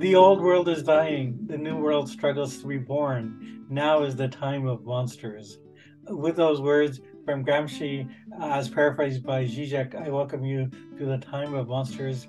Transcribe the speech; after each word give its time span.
The 0.00 0.14
old 0.14 0.40
world 0.40 0.66
is 0.70 0.82
dying. 0.82 1.38
The 1.44 1.58
new 1.58 1.76
world 1.76 2.08
struggles 2.08 2.56
to 2.62 2.66
be 2.66 2.78
born. 2.78 3.66
Now 3.68 4.02
is 4.02 4.16
the 4.16 4.28
time 4.28 4.66
of 4.66 4.82
monsters. 4.86 5.58
With 6.08 6.36
those 6.36 6.62
words 6.62 7.00
from 7.26 7.44
Gramsci, 7.44 8.08
as 8.40 8.70
paraphrased 8.70 9.22
by 9.22 9.44
Zizek, 9.44 9.94
I 9.94 10.08
welcome 10.08 10.42
you 10.42 10.70
to 10.96 11.04
the 11.04 11.18
Time 11.18 11.52
of 11.52 11.68
Monsters 11.68 12.28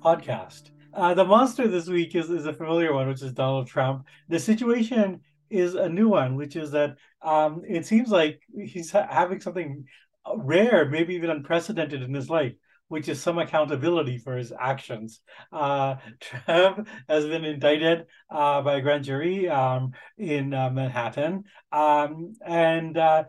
podcast. 0.00 0.70
Uh, 0.94 1.12
the 1.12 1.24
monster 1.24 1.66
this 1.66 1.88
week 1.88 2.14
is, 2.14 2.30
is 2.30 2.46
a 2.46 2.52
familiar 2.52 2.94
one, 2.94 3.08
which 3.08 3.22
is 3.22 3.32
Donald 3.32 3.66
Trump. 3.66 4.06
The 4.28 4.38
situation 4.38 5.20
is 5.50 5.74
a 5.74 5.88
new 5.88 6.08
one, 6.08 6.36
which 6.36 6.54
is 6.54 6.70
that 6.70 6.98
um, 7.20 7.62
it 7.68 7.84
seems 7.84 8.10
like 8.10 8.40
he's 8.64 8.92
ha- 8.92 9.08
having 9.10 9.40
something 9.40 9.86
rare, 10.36 10.88
maybe 10.88 11.16
even 11.16 11.30
unprecedented 11.30 12.00
in 12.00 12.14
his 12.14 12.30
life, 12.30 12.52
which 12.88 13.08
is 13.08 13.22
some 13.22 13.38
accountability 13.38 14.18
for 14.18 14.36
his 14.36 14.52
actions. 14.58 15.20
Uh, 15.52 15.96
has 16.46 17.26
been 17.26 17.44
indicted 17.44 18.06
uh, 18.30 18.60
by 18.62 18.76
a 18.76 18.80
grand 18.80 19.04
jury 19.04 19.48
um, 19.48 19.92
in 20.16 20.52
uh, 20.52 20.70
Manhattan. 20.70 21.44
Um, 21.70 22.34
and 22.44 22.96
uh, 22.96 23.24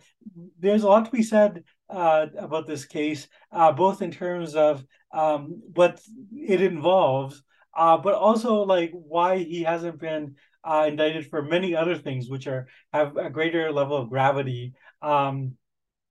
there's 0.60 0.84
a 0.84 0.88
lot 0.88 1.06
to 1.06 1.12
be 1.12 1.24
said 1.24 1.64
uh, 1.90 2.28
about 2.38 2.68
this 2.68 2.86
case, 2.86 3.28
uh, 3.52 3.72
both 3.72 4.02
in 4.02 4.12
terms 4.12 4.56
of 4.56 4.84
um, 5.12 5.62
what 5.76 6.00
it 6.32 6.62
involves, 6.62 7.44
but 7.76 8.14
also 8.14 8.64
like 8.64 8.92
why 8.94 9.38
he 9.38 9.64
hasn't 9.64 10.00
been 10.00 10.36
indicted 10.66 11.28
for 11.30 11.42
many 11.42 11.76
other 11.76 11.96
things, 11.96 12.30
which 12.30 12.48
are 12.48 12.68
have 12.94 13.18
a 13.18 13.30
greater 13.30 13.72
level 13.72 13.98
of 13.98 14.10
gravity. 14.10 14.74
Um, 15.02 15.56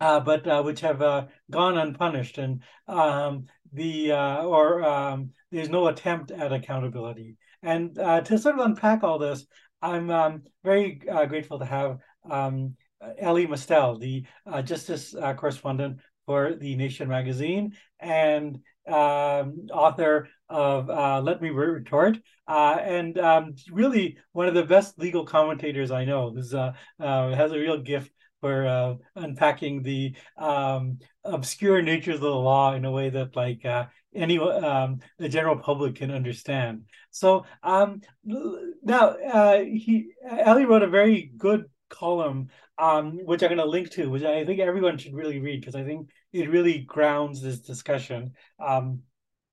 uh, 0.00 0.20
but 0.20 0.46
uh, 0.46 0.62
which 0.62 0.80
have 0.80 1.02
uh, 1.02 1.26
gone 1.50 1.76
unpunished, 1.76 2.38
and 2.38 2.62
um, 2.86 3.46
the 3.72 4.12
uh, 4.12 4.42
or 4.42 4.84
um, 4.84 5.30
there's 5.50 5.68
no 5.68 5.88
attempt 5.88 6.30
at 6.30 6.52
accountability. 6.52 7.36
And 7.62 7.98
uh, 7.98 8.20
to 8.22 8.38
sort 8.38 8.58
of 8.58 8.64
unpack 8.64 9.02
all 9.02 9.18
this, 9.18 9.44
I'm 9.82 10.10
um, 10.10 10.42
very 10.64 11.00
uh, 11.10 11.26
grateful 11.26 11.58
to 11.58 11.64
have 11.64 11.98
um, 12.30 12.76
Elie 13.18 13.46
Mystal, 13.46 13.98
the 13.98 14.24
justice 14.64 15.14
correspondent 15.36 15.98
for 16.26 16.54
the 16.54 16.76
Nation 16.76 17.08
magazine 17.08 17.74
and 17.98 18.58
um, 18.86 19.66
author 19.72 20.28
of 20.48 20.88
Let 21.24 21.42
Me 21.42 21.50
Retort, 21.50 22.18
and 22.46 23.18
um, 23.18 23.54
really 23.72 24.18
one 24.32 24.46
of 24.46 24.54
the 24.54 24.64
best 24.64 24.98
legal 24.98 25.24
commentators 25.24 25.90
I 25.90 26.04
know. 26.04 26.30
This 26.30 26.52
has 26.52 27.52
a 27.52 27.58
real 27.58 27.80
gift 27.80 28.12
for 28.40 28.66
uh, 28.66 28.94
unpacking 29.16 29.82
the 29.82 30.14
um, 30.36 30.98
obscure 31.24 31.82
natures 31.82 32.16
of 32.16 32.20
the 32.22 32.30
law 32.30 32.74
in 32.74 32.84
a 32.84 32.90
way 32.90 33.10
that 33.10 33.36
like 33.36 33.64
uh, 33.64 33.86
any 34.14 34.38
um, 34.38 35.00
the 35.18 35.28
general 35.28 35.56
public 35.56 35.96
can 35.96 36.10
understand. 36.10 36.84
So 37.10 37.44
um, 37.62 38.00
now 38.24 39.08
uh, 39.10 39.60
he 39.60 40.10
Elie 40.28 40.66
wrote 40.66 40.82
a 40.82 40.88
very 40.88 41.32
good 41.36 41.64
column 41.88 42.48
um, 42.78 43.18
which 43.24 43.42
I'm 43.42 43.48
going 43.48 43.58
to 43.58 43.66
link 43.66 43.90
to, 43.92 44.08
which 44.08 44.22
I 44.22 44.44
think 44.44 44.60
everyone 44.60 44.98
should 44.98 45.14
really 45.14 45.40
read 45.40 45.60
because 45.60 45.74
I 45.74 45.84
think 45.84 46.10
it 46.32 46.48
really 46.48 46.80
grounds 46.80 47.42
this 47.42 47.60
discussion. 47.60 48.34
Um, 48.64 49.02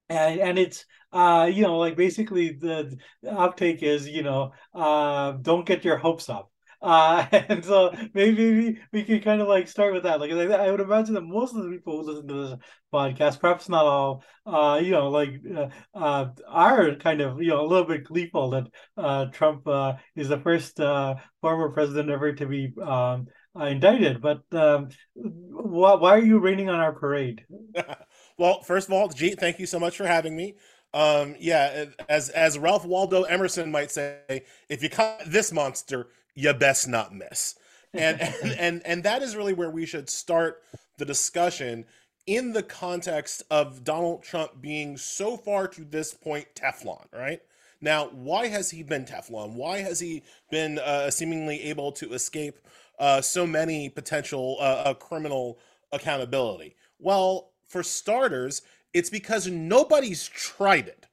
and 0.09 0.39
and 0.39 0.59
it's 0.59 0.85
uh 1.13 1.49
you 1.51 1.63
know 1.63 1.79
like 1.79 1.95
basically 1.95 2.51
the, 2.51 2.95
the 3.23 3.31
uptake 3.31 3.81
is 3.81 4.07
you 4.07 4.21
know 4.21 4.51
uh 4.75 5.31
don't 5.31 5.65
get 5.65 5.83
your 5.83 5.97
hopes 5.97 6.29
up 6.29 6.51
uh, 6.85 7.25
and 7.31 7.66
so 7.66 7.94
maybe 8.13 8.51
we, 8.56 8.79
we 8.94 9.03
can 9.03 9.19
kind 9.19 9.41
of 9.41 9.47
like 9.47 9.68
start 9.68 9.91
with 9.91 10.03
that. 10.03 10.19
Like 10.19 10.31
I, 10.31 10.69
would 10.69 10.79
imagine 10.79 11.16
that 11.16 11.22
most 11.22 11.56
of 11.56 11.63
the 11.63 11.69
people 11.69 11.97
who 11.97 12.12
listen 12.12 12.28
to 12.28 12.47
this 12.47 12.59
podcast, 12.94 13.40
perhaps 13.40 13.68
not 13.68 13.85
all, 13.85 14.23
uh, 14.46 14.79
you 14.81 14.91
know, 14.91 15.09
like 15.09 15.34
uh, 15.56 15.69
uh, 15.96 16.28
are 16.47 16.96
kind 16.96 17.22
of 17.22 17.41
you 17.41 17.50
know 17.50 17.62
a 17.62 17.68
little 17.68 17.88
bit 17.88 18.03
gleeful 18.03 18.51
that 18.51 18.68
uh, 18.97 19.25
Trump 19.25 19.68
uh, 19.68 19.94
is 20.16 20.29
the 20.29 20.40
first 20.40 20.79
uh, 20.79 21.16
former 21.41 21.69
president 21.72 22.12
ever 22.12 22.34
to 22.34 22.46
be 22.46 22.72
um, 22.81 23.25
uh, 23.59 23.66
indicted. 23.66 24.22
But 24.22 24.44
um, 24.52 24.90
why, 25.16 25.96
why 25.96 26.12
are 26.12 26.23
you 26.23 26.38
raining 26.38 26.69
on 26.69 26.79
our 26.79 26.94
parade? 26.94 27.46
well, 28.38 28.62
first 28.62 28.90
of 28.90 28.94
all, 28.94 29.09
Jeet, 29.09 29.40
thank 29.40 29.57
you 29.57 29.66
so 29.66 29.79
much 29.79 29.97
for 29.97 30.06
having 30.06 30.35
me. 30.35 30.53
Um, 30.94 31.35
yeah, 31.40 31.85
as 32.07 32.29
as 32.29 32.59
Ralph 32.59 32.85
Waldo 32.85 33.23
Emerson 33.23 33.72
might 33.72 33.91
say, 33.91 34.44
if 34.69 34.84
you 34.84 34.90
cut 34.90 35.23
this 35.25 35.52
monster, 35.52 36.09
you 36.35 36.53
best 36.53 36.88
not 36.88 37.13
miss. 37.13 37.56
And, 37.94 38.22
and 38.44 38.51
and 38.59 38.81
and 38.85 39.03
that 39.03 39.22
is 39.22 39.35
really 39.35 39.53
where 39.53 39.69
we 39.69 39.85
should 39.85 40.09
start 40.09 40.62
the 40.97 41.06
discussion 41.06 41.85
in 42.28 42.53
the 42.53 42.63
context 42.63 43.44
of 43.50 43.84
Donald 43.84 44.23
Trump 44.23 44.62
being 44.62 44.97
so 44.97 45.38
far 45.38 45.68
to 45.69 45.84
this 45.84 46.13
point 46.13 46.47
Teflon, 46.56 47.06
right? 47.13 47.41
Now, 47.81 48.09
why 48.09 48.47
has 48.47 48.72
he 48.72 48.84
been 48.84 49.06
Teflon? 49.06 49.53
Why 49.53 49.79
has 49.79 50.00
he 50.00 50.23
been 50.50 50.79
uh, 50.79 51.12
seemingly 51.12 51.62
able 51.63 51.91
to 51.94 52.13
escape 52.13 52.57
uh, 52.97 53.22
so 53.22 53.46
many 53.46 53.90
potential 53.90 54.57
uh, 54.59 54.84
uh 54.85 54.94
criminal 54.96 55.59
accountability? 55.91 56.75
Well, 57.00 57.52
for 57.67 57.84
starters, 57.84 58.62
it's 58.94 59.09
because 59.09 59.47
nobody's 59.47 60.28
tried 60.28 60.88
it 60.88 61.06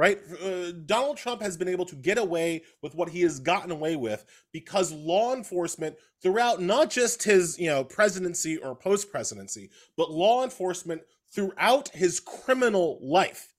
right? 0.00 0.18
Uh, 0.42 0.72
Donald 0.86 1.18
Trump 1.18 1.42
has 1.42 1.58
been 1.58 1.68
able 1.68 1.84
to 1.84 1.94
get 1.94 2.16
away 2.16 2.62
with 2.80 2.94
what 2.94 3.10
he 3.10 3.20
has 3.20 3.38
gotten 3.38 3.70
away 3.70 3.96
with 3.96 4.24
because 4.50 4.92
law 4.92 5.34
enforcement 5.34 5.94
throughout 6.22 6.58
not 6.58 6.88
just 6.88 7.22
his, 7.22 7.58
you 7.58 7.66
know, 7.66 7.84
presidency 7.84 8.56
or 8.56 8.74
post-presidency, 8.74 9.68
but 9.98 10.10
law 10.10 10.42
enforcement 10.42 11.02
throughout 11.30 11.90
his 11.90 12.18
criminal 12.18 12.98
life 13.02 13.52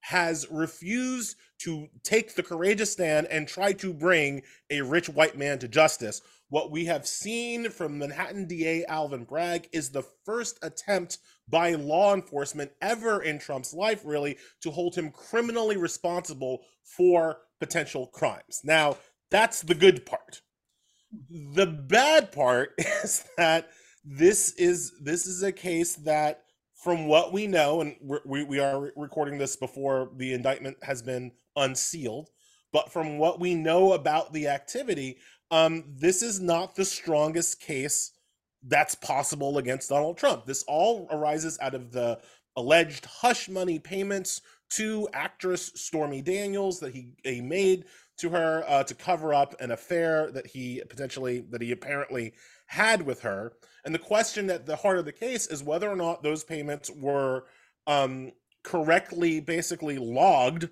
has 0.00 0.46
refused 0.50 1.36
to 1.60 1.88
take 2.02 2.34
the 2.34 2.42
courageous 2.42 2.92
stand 2.92 3.26
and 3.28 3.48
try 3.48 3.72
to 3.72 3.94
bring 3.94 4.42
a 4.68 4.82
rich 4.82 5.08
white 5.08 5.38
man 5.38 5.58
to 5.58 5.66
justice. 5.66 6.20
What 6.48 6.70
we 6.70 6.84
have 6.84 7.06
seen 7.06 7.70
from 7.70 7.98
Manhattan 7.98 8.46
DA 8.46 8.84
Alvin 8.84 9.24
Bragg 9.24 9.68
is 9.72 9.90
the 9.90 10.04
first 10.24 10.58
attempt 10.62 11.18
by 11.48 11.74
law 11.74 12.14
enforcement 12.14 12.70
ever 12.80 13.20
in 13.20 13.38
Trump's 13.38 13.74
life, 13.74 14.02
really, 14.04 14.38
to 14.60 14.70
hold 14.70 14.94
him 14.94 15.10
criminally 15.10 15.76
responsible 15.76 16.60
for 16.84 17.38
potential 17.58 18.06
crimes. 18.06 18.60
Now, 18.62 18.96
that's 19.30 19.62
the 19.62 19.74
good 19.74 20.06
part. 20.06 20.42
The 21.30 21.66
bad 21.66 22.30
part 22.30 22.74
is 22.78 23.24
that 23.36 23.68
this 24.04 24.52
is 24.52 24.92
this 25.02 25.26
is 25.26 25.42
a 25.42 25.50
case 25.50 25.96
that 25.96 26.42
from 26.74 27.06
what 27.08 27.32
we 27.32 27.48
know 27.48 27.80
and 27.80 27.96
we, 28.24 28.44
we 28.44 28.60
are 28.60 28.92
recording 28.94 29.38
this 29.38 29.56
before 29.56 30.10
the 30.16 30.32
indictment 30.32 30.76
has 30.82 31.02
been 31.02 31.32
unsealed 31.56 32.30
but 32.72 32.92
from 32.92 33.18
what 33.18 33.40
we 33.40 33.54
know 33.54 33.94
about 33.94 34.32
the 34.32 34.46
activity 34.46 35.16
um, 35.50 35.84
this 35.86 36.22
is 36.22 36.40
not 36.40 36.74
the 36.74 36.84
strongest 36.84 37.60
case 37.60 38.12
that's 38.62 38.94
possible 38.94 39.58
against 39.58 39.90
Donald 39.90 40.16
Trump. 40.16 40.44
This 40.46 40.64
all 40.66 41.06
arises 41.10 41.58
out 41.60 41.74
of 41.74 41.92
the 41.92 42.18
alleged 42.56 43.04
hush 43.04 43.48
money 43.48 43.78
payments 43.78 44.40
to 44.70 45.08
actress 45.12 45.72
Stormy 45.74 46.22
Daniels 46.22 46.80
that 46.80 46.92
he, 46.92 47.10
he 47.22 47.40
made 47.40 47.84
to 48.18 48.30
her 48.30 48.64
uh, 48.66 48.82
to 48.82 48.94
cover 48.94 49.34
up 49.34 49.54
an 49.60 49.70
affair 49.70 50.30
that 50.32 50.46
he 50.46 50.82
potentially 50.88 51.44
that 51.50 51.60
he 51.60 51.70
apparently 51.70 52.32
had 52.66 53.02
with 53.02 53.20
her. 53.20 53.52
And 53.84 53.94
the 53.94 54.00
question 54.00 54.50
at 54.50 54.66
the 54.66 54.76
heart 54.76 54.98
of 54.98 55.04
the 55.04 55.12
case 55.12 55.46
is 55.46 55.62
whether 55.62 55.88
or 55.88 55.96
not 55.96 56.22
those 56.22 56.42
payments 56.42 56.90
were 56.90 57.44
um, 57.86 58.32
correctly 58.64 59.38
basically 59.38 59.98
logged 59.98 60.68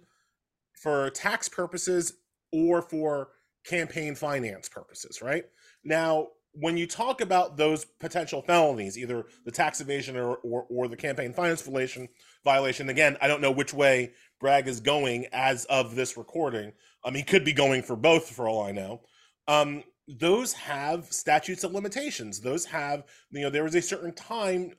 for 0.72 1.10
tax 1.10 1.48
purposes 1.48 2.14
or 2.52 2.82
for 2.82 3.28
campaign 3.64 4.14
finance 4.14 4.68
purposes, 4.68 5.22
right? 5.22 5.44
Now, 5.84 6.28
when 6.52 6.76
you 6.76 6.86
talk 6.86 7.20
about 7.20 7.56
those 7.56 7.84
potential 7.84 8.40
felonies, 8.42 8.96
either 8.96 9.26
the 9.44 9.50
tax 9.50 9.80
evasion 9.80 10.16
or, 10.16 10.36
or, 10.36 10.66
or, 10.70 10.88
the 10.88 10.96
campaign 10.96 11.32
finance 11.32 11.62
violation, 11.62 12.08
violation, 12.44 12.88
again, 12.88 13.16
I 13.20 13.26
don't 13.26 13.40
know 13.40 13.50
which 13.50 13.74
way 13.74 14.12
Bragg 14.38 14.68
is 14.68 14.78
going 14.78 15.26
as 15.32 15.64
of 15.64 15.96
this 15.96 16.16
recording. 16.16 16.72
Um, 17.04 17.14
he 17.14 17.22
could 17.22 17.44
be 17.44 17.52
going 17.52 17.82
for 17.82 17.96
both, 17.96 18.30
for 18.30 18.48
all 18.48 18.62
I 18.62 18.70
know. 18.70 19.00
Um, 19.48 19.82
those 20.06 20.52
have 20.52 21.06
statutes 21.06 21.64
of 21.64 21.72
limitations. 21.72 22.40
Those 22.40 22.66
have, 22.66 23.04
you 23.30 23.40
know, 23.40 23.50
there 23.50 23.64
was 23.64 23.74
a 23.74 23.82
certain 23.82 24.14
time 24.14 24.74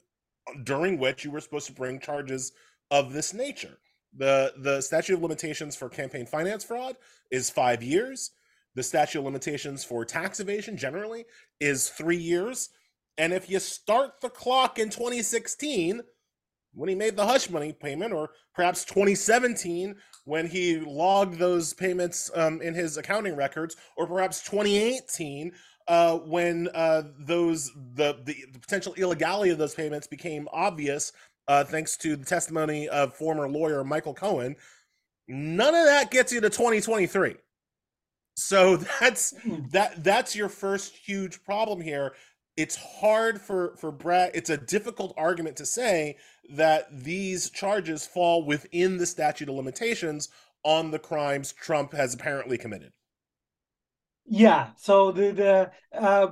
during 0.64 0.98
which 0.98 1.26
you 1.26 1.32
were 1.32 1.42
supposed 1.42 1.68
to 1.68 1.74
bring 1.74 2.00
charges 2.00 2.52
of 2.92 3.14
this 3.14 3.34
nature. 3.34 3.78
The 4.18 4.54
the 4.58 4.82
statute 4.82 5.16
of 5.16 5.22
limitations 5.22 5.76
for 5.76 5.90
campaign 5.90 6.26
finance 6.26 6.64
fraud 6.64 6.96
is 7.32 7.50
five 7.50 7.84
years. 7.84 8.32
The 8.76 8.84
statute 8.84 9.20
of 9.20 9.26
limitations 9.26 9.84
for 9.84 10.06
tax 10.06 10.40
evasion 10.40 10.78
generally 10.78 11.26
is 11.60 11.90
three 11.90 12.18
years. 12.18 12.70
And 13.18 13.34
if 13.34 13.50
you 13.50 13.60
start 13.60 14.22
the 14.22 14.30
clock 14.30 14.78
in 14.78 14.90
2016, 14.90 16.02
when 16.74 16.90
he 16.90 16.96
made 16.96 17.16
the 17.16 17.26
hush 17.26 17.50
money 17.50 17.72
payment, 17.72 18.14
or 18.14 18.32
perhaps 18.54 18.86
2017 18.86 19.96
when 20.26 20.46
he 20.48 20.80
logged 20.80 21.40
those 21.40 21.74
payments 21.74 22.30
um, 22.36 22.62
in 22.62 22.74
his 22.74 22.98
accounting 22.98 23.36
records, 23.36 23.78
or 23.98 24.06
perhaps 24.06 24.44
2018 24.44 25.52
uh, 25.88 26.18
when 26.18 26.68
uh, 26.74 27.04
those 27.20 27.72
the, 27.94 28.18
the, 28.26 28.36
the 28.52 28.60
potential 28.60 28.94
illegality 28.96 29.52
of 29.52 29.58
those 29.58 29.76
payments 29.76 30.08
became 30.08 30.48
obvious, 30.52 31.12
uh, 31.48 31.64
thanks 31.64 31.96
to 31.96 32.16
the 32.16 32.26
testimony 32.26 32.90
of 32.90 33.14
former 33.14 33.48
lawyer 33.48 33.84
Michael 33.84 34.14
Cohen. 34.14 34.56
None 35.28 35.74
of 35.74 35.86
that 35.86 36.12
gets 36.12 36.32
you 36.32 36.42
to 36.42 36.50
2023. 36.50 37.36
So 38.36 38.78
that's 39.00 39.34
hmm. 39.42 39.66
that 39.72 40.04
that's 40.04 40.36
your 40.36 40.50
first 40.50 40.96
huge 40.96 41.44
problem 41.44 41.82
here. 41.82 42.14
It's 42.58 42.76
hard 42.76 43.42
for 43.42 43.76
for 43.78 43.92
Bragg. 43.92 44.32
It's 44.34 44.50
a 44.50 44.58
difficult 44.58 45.14
argument 45.18 45.58
to 45.58 45.66
say 45.66 46.18
that 46.54 46.88
these 46.92 47.50
charges 47.50 48.06
fall 48.06 48.46
within 48.46 48.98
the 48.98 49.06
statute 49.06 49.50
of 49.50 49.56
limitations 49.56 50.30
on 50.64 50.92
the 50.92 51.00
crimes 51.00 51.54
Trump 51.54 51.94
has 51.94 52.14
apparently 52.14 52.58
committed. 52.58 52.92
Yeah. 54.26 54.70
So 54.78 55.12
the 55.12 55.32
the 55.32 55.72
uh, 55.98 56.32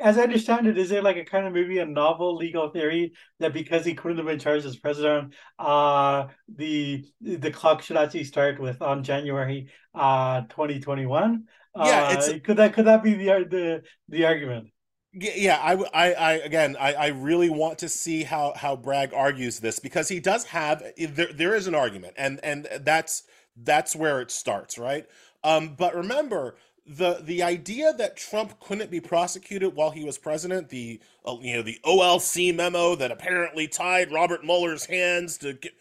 as 0.00 0.18
I 0.18 0.22
understand 0.22 0.66
it, 0.66 0.78
is 0.78 0.88
there 0.88 1.02
like 1.02 1.16
a 1.16 1.24
kind 1.24 1.46
of 1.46 1.52
maybe 1.52 1.78
a 1.78 1.86
novel 1.86 2.36
legal 2.36 2.70
theory 2.70 3.12
that 3.38 3.52
because 3.52 3.84
he 3.84 3.94
couldn't 3.94 4.18
have 4.18 4.26
been 4.26 4.38
charged 4.38 4.66
as 4.66 4.76
president, 4.76 5.34
uh, 5.58 6.28
the 6.54 7.04
the 7.20 7.50
clock 7.50 7.82
should 7.82 7.96
actually 7.96 8.24
start 8.24 8.60
with 8.60 8.82
on 8.82 9.04
January 9.04 9.68
uh 9.94 10.42
2021? 10.42 11.44
Yeah, 11.76 12.18
uh, 12.18 12.38
could 12.42 12.56
that 12.56 12.72
could 12.74 12.86
that 12.86 13.02
be 13.02 13.14
the 13.14 13.46
the 13.48 13.82
the 14.08 14.24
argument? 14.24 14.68
Yeah, 15.12 15.56
I, 15.56 15.72
I, 15.92 16.12
I, 16.12 16.32
again, 16.34 16.76
I, 16.78 16.94
I 16.94 17.06
really 17.08 17.50
want 17.50 17.78
to 17.78 17.88
see 17.88 18.22
how 18.22 18.52
how 18.54 18.76
Bragg 18.76 19.12
argues 19.12 19.58
this 19.58 19.80
because 19.80 20.08
he 20.08 20.20
does 20.20 20.44
have 20.44 20.84
there, 20.96 21.32
there 21.32 21.54
is 21.54 21.66
an 21.66 21.74
argument, 21.74 22.14
and 22.16 22.38
and 22.44 22.68
that's 22.82 23.24
that's 23.56 23.96
where 23.96 24.20
it 24.20 24.30
starts, 24.30 24.78
right? 24.78 25.06
Um, 25.42 25.74
but 25.76 25.94
remember, 25.94 26.56
the 26.90 27.20
the 27.22 27.42
idea 27.42 27.92
that 27.92 28.16
Trump 28.16 28.58
couldn't 28.58 28.90
be 28.90 29.00
prosecuted 29.00 29.76
while 29.76 29.92
he 29.92 30.04
was 30.04 30.18
president, 30.18 30.70
the 30.70 30.98
uh, 31.24 31.36
you 31.40 31.54
know 31.54 31.62
the 31.62 31.78
OLC 31.84 32.54
memo 32.54 32.96
that 32.96 33.12
apparently 33.12 33.68
tied 33.68 34.12
Robert 34.12 34.44
Mueller's 34.44 34.86
hands 34.86 35.38
to 35.38 35.52
get, 35.52 35.72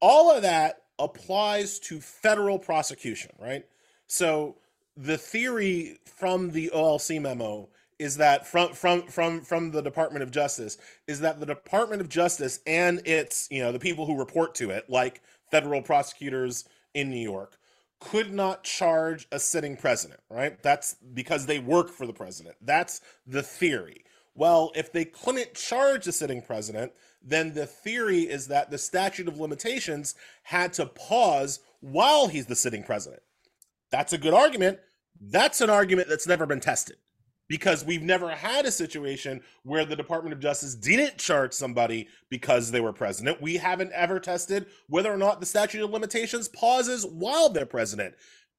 all 0.00 0.30
of 0.30 0.42
that 0.42 0.82
applies 1.00 1.80
to 1.80 2.00
federal 2.00 2.60
prosecution, 2.60 3.32
right? 3.40 3.66
So 4.06 4.56
the 4.96 5.18
theory 5.18 5.98
from 6.04 6.50
the 6.50 6.70
OLC 6.72 7.20
memo 7.20 7.68
is 7.98 8.16
that 8.18 8.46
from 8.46 8.72
from 8.72 9.08
from 9.08 9.40
from 9.40 9.72
the 9.72 9.82
Department 9.82 10.22
of 10.22 10.30
Justice 10.30 10.78
is 11.08 11.18
that 11.20 11.40
the 11.40 11.46
Department 11.46 12.00
of 12.00 12.08
Justice 12.08 12.60
and 12.68 13.04
its 13.04 13.48
you 13.50 13.62
know 13.62 13.72
the 13.72 13.80
people 13.80 14.06
who 14.06 14.16
report 14.16 14.54
to 14.56 14.70
it 14.70 14.88
like 14.88 15.22
federal 15.50 15.82
prosecutors 15.82 16.64
in 16.94 17.10
New 17.10 17.16
York 17.16 17.58
could 18.10 18.32
not 18.32 18.64
charge 18.64 19.28
a 19.30 19.38
sitting 19.38 19.76
president, 19.76 20.20
right? 20.28 20.60
That's 20.62 20.96
because 21.14 21.46
they 21.46 21.60
work 21.60 21.88
for 21.88 22.06
the 22.06 22.12
president. 22.12 22.56
That's 22.60 23.00
the 23.26 23.42
theory. 23.42 24.04
Well, 24.34 24.72
if 24.74 24.92
they 24.92 25.04
couldn't 25.04 25.54
charge 25.54 26.06
a 26.06 26.12
sitting 26.12 26.42
president, 26.42 26.92
then 27.22 27.54
the 27.54 27.66
theory 27.66 28.22
is 28.22 28.48
that 28.48 28.70
the 28.70 28.78
statute 28.78 29.28
of 29.28 29.38
limitations 29.38 30.14
had 30.42 30.72
to 30.74 30.86
pause 30.86 31.60
while 31.80 32.26
he's 32.28 32.46
the 32.46 32.56
sitting 32.56 32.82
president. 32.82 33.22
That's 33.90 34.12
a 34.12 34.18
good 34.18 34.34
argument. 34.34 34.80
That's 35.20 35.60
an 35.60 35.70
argument 35.70 36.08
that's 36.08 36.26
never 36.26 36.46
been 36.46 36.60
tested 36.60 36.96
because 37.52 37.84
we've 37.84 38.02
never 38.02 38.30
had 38.30 38.64
a 38.64 38.72
situation 38.72 39.42
where 39.62 39.84
the 39.84 39.94
Department 39.94 40.32
of 40.32 40.40
Justice 40.40 40.74
didn't 40.74 41.18
charge 41.18 41.52
somebody 41.52 42.08
because 42.30 42.70
they 42.70 42.80
were 42.80 42.94
president. 42.94 43.42
We 43.42 43.58
haven't 43.58 43.92
ever 43.92 44.18
tested 44.18 44.68
whether 44.88 45.12
or 45.12 45.18
not 45.18 45.38
the 45.38 45.44
statute 45.44 45.84
of 45.84 45.90
limitations 45.90 46.48
pauses 46.48 47.04
while 47.04 47.50
they're 47.50 47.66
president. 47.66 48.14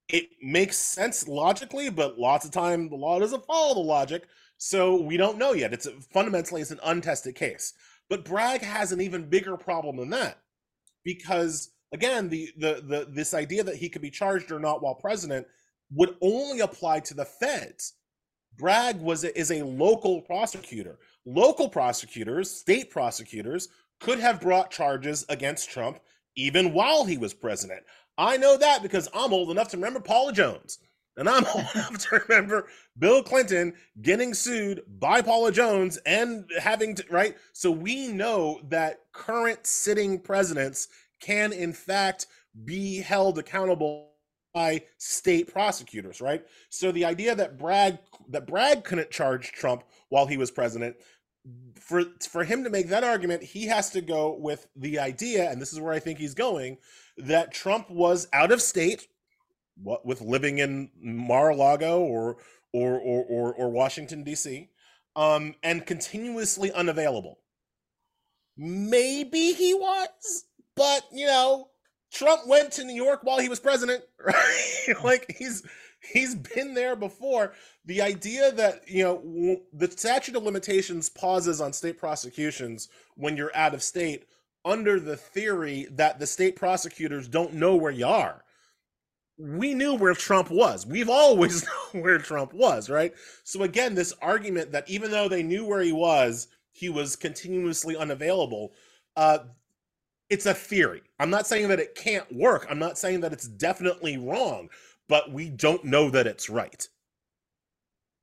It 0.10 0.30
makes 0.44 0.78
sense 0.78 1.28
logically, 1.28 1.90
but 1.90 2.20
lots 2.20 2.46
of 2.46 2.52
time 2.52 2.88
the 2.88 2.96
law 2.96 3.20
doesn't 3.20 3.48
follow 3.48 3.74
the 3.74 3.80
logic, 3.80 4.28
so 4.60 5.02
we 5.02 5.18
don't 5.18 5.40
know 5.40 5.54
yet. 5.54 5.74
It's 5.74 5.88
fundamentally 6.14 6.62
it's 6.62 6.70
an 6.70 6.80
untested 6.86 7.34
case. 7.34 7.74
But 8.12 8.24
Bragg 8.24 8.62
has 8.62 8.92
an 8.92 9.02
even 9.02 9.28
bigger 9.28 9.58
problem 9.58 9.98
than 9.98 10.12
that 10.12 10.38
because 11.04 11.72
again, 11.92 12.30
the 12.30 12.52
the 12.60 12.84
the 12.88 13.08
this 13.10 13.34
idea 13.34 13.64
that 13.64 13.78
he 13.78 13.90
could 13.90 14.04
be 14.04 14.12
charged 14.12 14.52
or 14.52 14.60
not 14.60 14.84
while 14.84 14.94
president 14.94 15.48
would 15.90 16.16
only 16.22 16.60
apply 16.60 17.00
to 17.00 17.16
the 17.16 17.26
feds 17.26 17.96
Bragg 18.58 19.00
was 19.02 19.24
is 19.24 19.52
a 19.52 19.64
local 19.64 20.22
prosecutor. 20.22 21.00
Local 21.26 21.70
prosecutors, 21.70 22.52
state 22.52 22.90
prosecutors, 22.90 23.70
could 24.00 24.20
have 24.20 24.42
brought 24.42 24.72
charges 24.72 25.26
against 25.30 25.70
Trump 25.70 26.00
even 26.36 26.74
while 26.74 27.06
he 27.06 27.18
was 27.18 27.34
president. 27.34 27.82
I 28.18 28.38
know 28.38 28.58
that 28.58 28.84
because 28.84 29.10
I'm 29.14 29.34
old 29.34 29.50
enough 29.50 29.70
to 29.70 29.78
remember 29.78 30.00
Paula 30.00 30.34
Jones. 30.34 30.80
And 31.16 31.30
I'm 31.30 31.46
old 31.56 31.66
enough 31.74 31.98
to 32.10 32.22
remember 32.28 32.68
Bill 32.98 33.24
Clinton 33.24 33.74
getting 34.02 34.34
sued 34.34 34.82
by 35.00 35.22
Paula 35.22 35.52
Jones 35.52 35.98
and 36.06 36.50
having 36.60 36.96
to, 36.96 37.06
right? 37.10 37.36
So 37.54 37.72
we 37.72 38.08
know 38.08 38.62
that 38.70 39.00
current 39.12 39.66
sitting 39.66 40.20
presidents 40.20 40.88
can, 41.22 41.54
in 41.54 41.72
fact, 41.72 42.28
be 42.66 42.98
held 42.98 43.38
accountable 43.40 44.13
by 44.54 44.84
state 44.98 45.52
prosecutors, 45.52 46.22
right? 46.22 46.46
So 46.70 46.92
the 46.92 47.06
idea 47.06 47.36
that 47.36 47.58
Bragg 47.58 47.98
that 48.30 48.48
Bragg 48.48 48.84
couldn't 48.84 49.12
charge 49.12 49.52
Trump 49.52 49.84
while 50.10 50.28
he 50.28 50.38
was 50.38 50.52
president, 50.52 50.96
for 51.76 52.04
for 52.30 52.44
him 52.44 52.64
to 52.64 52.70
make 52.70 52.88
that 52.90 53.04
argument, 53.04 53.44
he 53.44 53.66
has 53.68 53.90
to 53.92 54.02
go 54.02 54.38
with 54.40 54.68
the 54.76 55.00
idea, 55.00 55.50
and 55.50 55.62
this 55.62 55.74
is 55.74 55.80
where 55.80 55.94
I 55.94 56.00
think 56.00 56.20
he's 56.20 56.36
going, 56.36 56.78
that 57.18 57.52
Trump 57.52 57.90
was 57.90 58.28
out 58.32 58.52
of 58.52 58.62
state, 58.62 59.08
what 59.82 60.06
with 60.06 60.22
living 60.22 60.60
in 60.60 60.90
Mar-a-Lago 61.02 62.00
or 62.00 62.38
or 62.72 63.00
or 63.00 63.26
or, 63.26 63.54
or 63.56 63.70
Washington 63.70 64.24
D.C. 64.24 64.70
Um, 65.16 65.56
and 65.64 65.86
continuously 65.86 66.72
unavailable. 66.72 67.40
Maybe 68.56 69.54
he 69.54 69.74
was, 69.74 70.46
but 70.76 71.04
you 71.12 71.26
know, 71.26 71.70
Trump 72.14 72.48
went 72.48 72.72
to 72.74 72.84
New 72.84 72.96
York 72.96 73.22
while 73.24 73.40
he 73.40 73.50
was 73.50 73.60
president, 73.60 74.04
right? 74.26 75.04
like 75.04 75.34
he's 75.38 75.64
he's 76.12 76.36
been 76.36 76.74
there 76.74 76.96
before. 76.96 77.54
The 77.86 78.02
idea 78.02 78.52
that, 78.52 78.88
you 78.88 79.04
know, 79.04 79.58
the 79.74 79.90
statute 79.90 80.36
of 80.36 80.44
limitations 80.44 81.10
pauses 81.10 81.60
on 81.60 81.74
state 81.74 81.98
prosecutions 81.98 82.90
when 83.16 83.36
you're 83.36 83.56
out 83.56 83.74
of 83.74 83.84
state 83.84 84.26
under 84.66 85.00
the 85.00 85.18
theory 85.18 85.88
that 85.92 86.20
the 86.20 86.28
state 86.28 86.56
prosecutors 86.56 87.28
don't 87.28 87.54
know 87.54 87.76
where 87.76 87.92
you 87.92 88.06
are. 88.06 88.44
We 89.38 89.74
knew 89.74 89.96
where 89.96 90.14
Trump 90.14 90.52
was. 90.52 90.86
We've 90.86 91.10
always 91.10 91.66
known 91.94 92.04
where 92.04 92.20
Trump 92.20 92.54
was, 92.54 92.90
right? 92.90 93.14
So 93.44 93.64
again, 93.64 93.96
this 93.96 94.14
argument 94.22 94.72
that 94.72 94.90
even 94.90 95.12
though 95.12 95.28
they 95.28 95.44
knew 95.44 95.66
where 95.66 95.82
he 95.82 95.92
was, 95.92 96.48
he 96.72 96.90
was 96.90 97.16
continuously 97.16 97.98
unavailable. 97.98 98.74
Uh, 99.16 99.40
it's 100.34 100.48
a 100.48 100.54
theory. 100.54 101.04
I'm 101.20 101.30
not 101.30 101.46
saying 101.46 101.68
that 101.68 101.80
it 101.80 101.94
can't 101.94 102.30
work. 102.34 102.66
I'm 102.68 102.80
not 102.80 102.98
saying 102.98 103.22
that 103.22 103.34
it's 103.34 103.48
definitely 103.48 104.18
wrong, 104.18 104.70
but 105.08 105.32
we 105.32 105.48
don't 105.50 105.86
know 105.86 106.10
that 106.10 106.26
it's 106.26 106.50
right. 106.50 106.88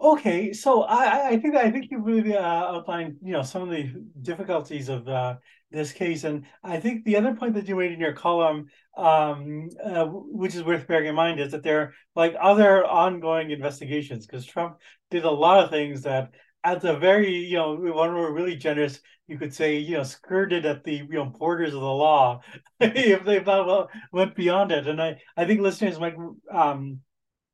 Okay, 0.00 0.52
so 0.52 0.82
I, 0.82 1.28
I 1.28 1.36
think 1.38 1.54
I 1.54 1.70
think 1.70 1.90
you 1.90 1.98
really 1.98 2.34
uh, 2.34 2.42
outlined 2.42 3.18
you 3.22 3.32
know 3.32 3.42
some 3.42 3.62
of 3.62 3.68
the 3.68 3.92
difficulties 4.22 4.88
of 4.88 5.06
uh, 5.06 5.36
this 5.70 5.92
case, 5.92 6.24
and 6.24 6.46
I 6.64 6.80
think 6.80 7.04
the 7.04 7.16
other 7.16 7.34
point 7.34 7.54
that 7.54 7.68
you 7.68 7.76
made 7.76 7.92
in 7.92 8.00
your 8.00 8.14
column, 8.14 8.70
um, 8.96 9.68
uh, 9.84 10.06
which 10.06 10.54
is 10.54 10.64
worth 10.64 10.88
bearing 10.88 11.06
in 11.06 11.14
mind, 11.14 11.38
is 11.38 11.52
that 11.52 11.62
there 11.62 11.80
are 11.80 11.94
like 12.16 12.34
other 12.40 12.84
ongoing 12.84 13.50
investigations 13.50 14.26
because 14.26 14.44
Trump 14.44 14.78
did 15.10 15.24
a 15.24 15.30
lot 15.30 15.62
of 15.62 15.70
things 15.70 16.02
that 16.02 16.32
at 16.62 16.80
the 16.80 16.96
very, 16.96 17.34
you 17.34 17.56
know, 17.56 17.74
when 17.74 17.92
we're 17.92 18.32
really 18.32 18.56
generous, 18.56 19.00
you 19.26 19.38
could 19.38 19.54
say, 19.54 19.78
you 19.78 19.96
know, 19.96 20.02
skirted 20.02 20.66
at 20.66 20.84
the, 20.84 20.94
you 20.94 21.08
know, 21.08 21.26
borders 21.26 21.74
of 21.74 21.80
the 21.80 21.86
law 21.86 22.40
if 22.80 23.24
they 23.24 23.38
well, 23.38 23.88
went 24.12 24.34
beyond 24.34 24.72
it. 24.72 24.86
And 24.86 25.00
I, 25.00 25.20
I 25.36 25.44
think 25.44 25.60
listeners 25.60 25.98
might 26.00 26.16
um, 26.52 27.00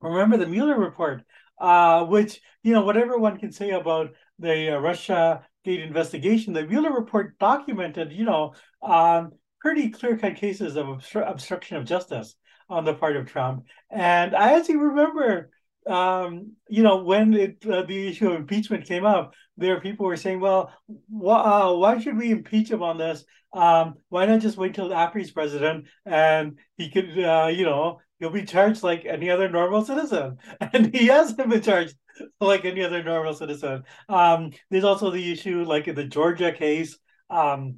remember 0.01 0.37
the 0.37 0.47
Mueller 0.47 0.79
report, 0.79 1.23
uh, 1.61 2.05
which, 2.05 2.41
you 2.63 2.73
know, 2.73 2.83
whatever 2.83 3.19
one 3.19 3.39
can 3.39 3.53
say 3.53 3.71
about 3.71 4.11
the 4.39 4.75
uh, 4.75 4.79
Russia 4.79 5.47
Gate 5.65 5.81
investigation, 5.81 6.53
the 6.53 6.67
Mueller 6.67 6.93
report 6.93 7.39
documented, 7.39 8.13
you 8.13 8.25
know, 8.25 8.55
um, 8.83 9.33
pretty 9.61 9.91
clear 9.91 10.17
cut 10.17 10.37
cases 10.37 10.77
of 10.77 10.87
obstru- 10.87 11.29
obstruction 11.29 11.77
of 11.77 11.85
justice 11.85 12.37
on 12.69 12.85
the 12.85 12.95
part 12.95 13.17
of 13.17 13.27
Trump. 13.27 13.65
And 13.91 14.35
I 14.35 14.55
actually 14.55 14.77
remember 14.77 15.51
um, 15.87 16.53
you 16.69 16.83
know, 16.83 17.03
when 17.03 17.35
it, 17.35 17.65
uh, 17.67 17.83
the 17.83 18.09
issue 18.09 18.29
of 18.31 18.37
impeachment 18.37 18.87
came 18.87 19.05
up, 19.05 19.35
there 19.57 19.81
people 19.81 20.07
were 20.07 20.17
saying, 20.17 20.41
well, 20.41 20.73
wh- 20.89 21.29
uh, 21.29 21.73
why 21.75 21.99
should 22.01 22.17
we 22.17 22.31
impeach 22.31 22.71
him 22.71 22.83
on 22.83 22.99
this? 22.99 23.25
Um, 23.53 23.95
why 24.09 24.27
not 24.27 24.41
just 24.41 24.57
wait 24.57 24.75
till 24.75 24.93
after 24.93 25.19
he's 25.19 25.31
president 25.31 25.87
and 26.05 26.59
he 26.77 26.91
could, 26.91 27.19
uh, 27.19 27.51
you 27.53 27.65
know, 27.65 28.01
he'll 28.19 28.31
be 28.31 28.45
charged 28.45 28.83
like 28.83 29.05
any 29.07 29.31
other 29.31 29.49
normal 29.49 29.85
citizen, 29.85 30.39
and 30.61 30.95
he 30.95 31.07
hasn't 31.07 31.49
been 31.49 31.63
charged 31.63 31.95
like 32.41 32.65
any 32.65 32.83
other 32.83 33.03
normal 33.03 33.35
citizen. 33.35 33.85
Um, 34.09 34.51
there's 34.71 34.85
also 34.85 35.11
the 35.11 35.33
issue, 35.33 35.65
like 35.65 35.89
in 35.89 35.95
the 35.95 36.05
Georgia 36.05 36.53
case, 36.53 36.99
um, 37.31 37.77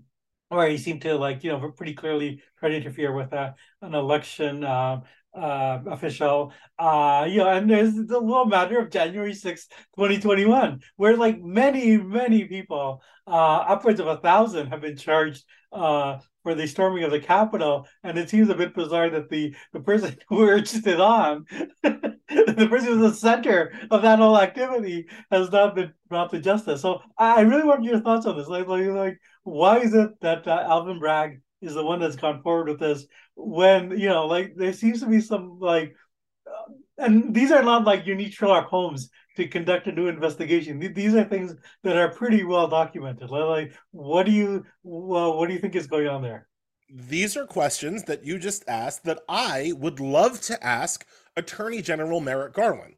where 0.49 0.69
he 0.69 0.79
seemed 0.79 1.03
to 1.03 1.17
like 1.17 1.45
you 1.45 1.53
know 1.53 1.71
pretty 1.77 1.95
clearly 1.95 2.43
try 2.59 2.71
to 2.71 2.77
interfere 2.77 3.13
with 3.13 3.33
a, 3.33 3.55
an 3.83 3.95
election 3.95 4.65
uh, 4.65 5.01
uh, 5.39 5.81
official. 5.87 6.53
Uh, 6.79 7.27
you 7.29 7.39
know, 7.39 7.49
and 7.49 7.71
there's 7.71 7.95
the 7.95 8.19
little 8.19 8.45
matter 8.45 8.79
of 8.79 8.91
January 8.91 9.33
6th, 9.33 9.69
2021, 9.97 10.81
where 10.97 11.17
like 11.17 11.41
many, 11.41 11.97
many 11.97 12.45
people, 12.45 13.03
uh, 13.27 13.65
upwards 13.69 14.01
of 14.01 14.07
a 14.07 14.19
thousand, 14.19 14.69
have 14.69 14.81
been 14.81 14.97
charged 14.97 15.45
uh, 15.73 16.19
for 16.43 16.55
the 16.55 16.67
storming 16.67 17.05
of 17.05 17.11
the 17.11 17.21
Capitol. 17.21 17.87
And 18.03 18.19
it 18.19 18.31
seems 18.31 18.49
a 18.49 18.55
bit 18.55 18.75
bizarre 18.75 19.11
that 19.11 19.29
the, 19.29 19.55
the 19.73 19.81
person 19.81 20.17
who 20.29 20.49
urged 20.49 20.87
it 20.87 21.01
on, 21.01 21.45
the 21.83 22.67
person 22.69 22.95
who 22.95 22.99
was 22.99 23.13
the 23.13 23.15
center 23.15 23.73
of 23.91 24.03
that 24.03 24.19
whole 24.19 24.39
activity, 24.39 25.09
has 25.31 25.51
not 25.51 25.75
been 25.75 25.93
brought 26.09 26.31
to 26.31 26.41
justice. 26.41 26.83
So 26.83 27.01
I 27.17 27.43
really 27.43 27.65
want 27.65 27.85
your 27.85 28.01
thoughts 28.01 28.27
on 28.27 28.37
this. 28.37 28.49
Like, 28.49 28.67
like, 28.67 28.87
like 28.87 29.19
why 29.45 29.79
is 29.79 29.95
it 29.95 30.11
that 30.21 30.47
uh, 30.47 30.65
Alvin 30.69 30.99
Bragg 30.99 31.41
is 31.61 31.75
the 31.75 31.85
one 31.85 32.01
that's 32.01 32.17
gone 32.17 32.43
forward 32.43 32.69
with 32.69 32.81
this 32.81 33.07
when 33.35 33.91
you 33.99 34.09
know 34.09 34.27
like 34.27 34.55
there 34.57 34.73
seems 34.73 35.01
to 35.01 35.07
be 35.07 35.21
some 35.21 35.59
like 35.61 35.95
uh, 36.47 36.73
and 36.99 37.35
these 37.35 37.51
are 37.51 37.63
not 37.63 37.85
like 37.85 38.07
you 38.07 38.15
need 38.15 38.33
Sherlock 38.33 38.67
Holmes 38.67 39.11
to 39.39 39.47
conduct 39.47 39.87
a 39.87 39.93
new 39.93 40.09
investigation. 40.09 40.81
These 40.81 41.15
are 41.15 41.23
things 41.23 41.55
that 41.85 41.97
are 41.97 42.09
pretty 42.09 42.43
well 42.43 42.67
documented. 42.67 43.31
Like, 43.31 43.73
what 43.93 44.27
do 44.27 44.33
you 44.33 44.65
well, 44.83 45.39
what 45.39 45.47
do 45.47 45.55
you 45.55 45.61
think 45.61 45.77
is 45.77 45.87
going 45.87 46.09
on 46.09 46.23
there? 46.23 46.49
These 46.91 47.37
are 47.37 47.47
questions 47.47 48.03
that 48.05 48.25
you 48.25 48.39
just 48.39 48.65
asked 48.67 49.05
that 49.05 49.21
I 49.29 49.73
would 49.77 50.01
love 50.01 50.41
to 50.43 50.65
ask 50.65 51.07
Attorney 51.37 51.83
General 51.83 52.21
Merrick 52.21 52.55
Garland. 52.55 52.95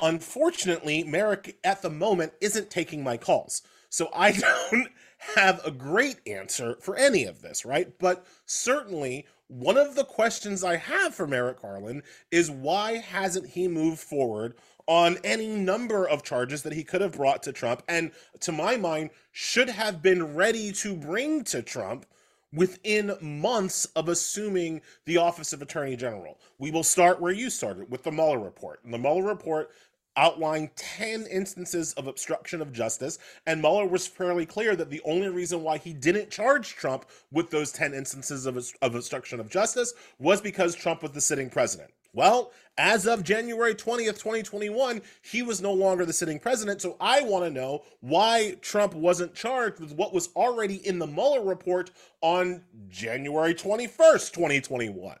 Unfortunately, 0.00 1.04
Merrick 1.04 1.56
at 1.64 1.80
the 1.80 1.90
moment 1.90 2.32
isn't 2.40 2.68
taking 2.68 3.02
my 3.02 3.16
calls. 3.16 3.62
So 3.88 4.10
I 4.14 4.32
don't 4.72 4.88
have 5.36 5.64
a 5.64 5.70
great 5.70 6.16
answer 6.26 6.76
for 6.80 6.96
any 6.96 7.24
of 7.24 7.42
this, 7.42 7.64
right? 7.64 7.96
But 7.98 8.26
certainly, 8.44 9.26
one 9.46 9.76
of 9.76 9.94
the 9.94 10.04
questions 10.04 10.64
I 10.64 10.76
have 10.76 11.14
for 11.14 11.26
Merrick 11.26 11.62
Garland 11.62 12.02
is 12.30 12.50
why 12.50 12.94
hasn't 12.94 13.50
he 13.50 13.68
moved 13.68 14.00
forward 14.00 14.54
on 14.88 15.18
any 15.22 15.46
number 15.46 16.08
of 16.08 16.24
charges 16.24 16.62
that 16.64 16.72
he 16.72 16.82
could 16.82 17.00
have 17.00 17.12
brought 17.12 17.42
to 17.44 17.52
Trump 17.52 17.82
and, 17.88 18.10
to 18.40 18.50
my 18.50 18.76
mind, 18.76 19.10
should 19.30 19.68
have 19.68 20.02
been 20.02 20.34
ready 20.34 20.72
to 20.72 20.96
bring 20.96 21.44
to 21.44 21.62
Trump 21.62 22.04
within 22.52 23.16
months 23.20 23.84
of 23.96 24.08
assuming 24.08 24.82
the 25.06 25.16
office 25.16 25.52
of 25.52 25.62
attorney 25.62 25.96
general. 25.96 26.38
We 26.58 26.70
will 26.70 26.82
start 26.82 27.20
where 27.20 27.32
you 27.32 27.48
started 27.48 27.90
with 27.90 28.02
the 28.02 28.10
Mueller 28.10 28.40
report. 28.40 28.84
And 28.84 28.92
the 28.92 28.98
Mueller 28.98 29.22
report 29.22 29.70
outlined 30.16 30.70
10 30.76 31.26
instances 31.30 31.92
of 31.94 32.06
obstruction 32.06 32.60
of 32.60 32.72
justice, 32.72 33.18
and 33.46 33.60
Mueller 33.60 33.86
was 33.86 34.06
fairly 34.06 34.46
clear 34.46 34.76
that 34.76 34.90
the 34.90 35.02
only 35.04 35.28
reason 35.28 35.62
why 35.62 35.78
he 35.78 35.92
didn't 35.92 36.30
charge 36.30 36.74
Trump 36.74 37.06
with 37.30 37.50
those 37.50 37.72
10 37.72 37.94
instances 37.94 38.46
of, 38.46 38.56
of 38.82 38.94
obstruction 38.94 39.40
of 39.40 39.48
justice 39.48 39.94
was 40.18 40.40
because 40.40 40.74
Trump 40.74 41.02
was 41.02 41.12
the 41.12 41.20
sitting 41.20 41.50
president. 41.50 41.90
Well, 42.14 42.52
as 42.76 43.06
of 43.06 43.22
January 43.22 43.74
20th, 43.74 44.18
2021, 44.18 45.00
he 45.22 45.42
was 45.42 45.62
no 45.62 45.72
longer 45.72 46.04
the 46.04 46.12
sitting 46.12 46.38
president. 46.38 46.82
So 46.82 46.96
I 47.00 47.22
want 47.22 47.44
to 47.44 47.50
know 47.50 47.82
why 48.00 48.56
Trump 48.60 48.94
wasn't 48.94 49.34
charged 49.34 49.80
with 49.80 49.92
what 49.92 50.12
was 50.12 50.28
already 50.36 50.86
in 50.86 50.98
the 50.98 51.06
Mueller 51.06 51.42
report 51.42 51.90
on 52.20 52.62
January 52.88 53.54
21st, 53.54 54.32
2021. 54.32 55.16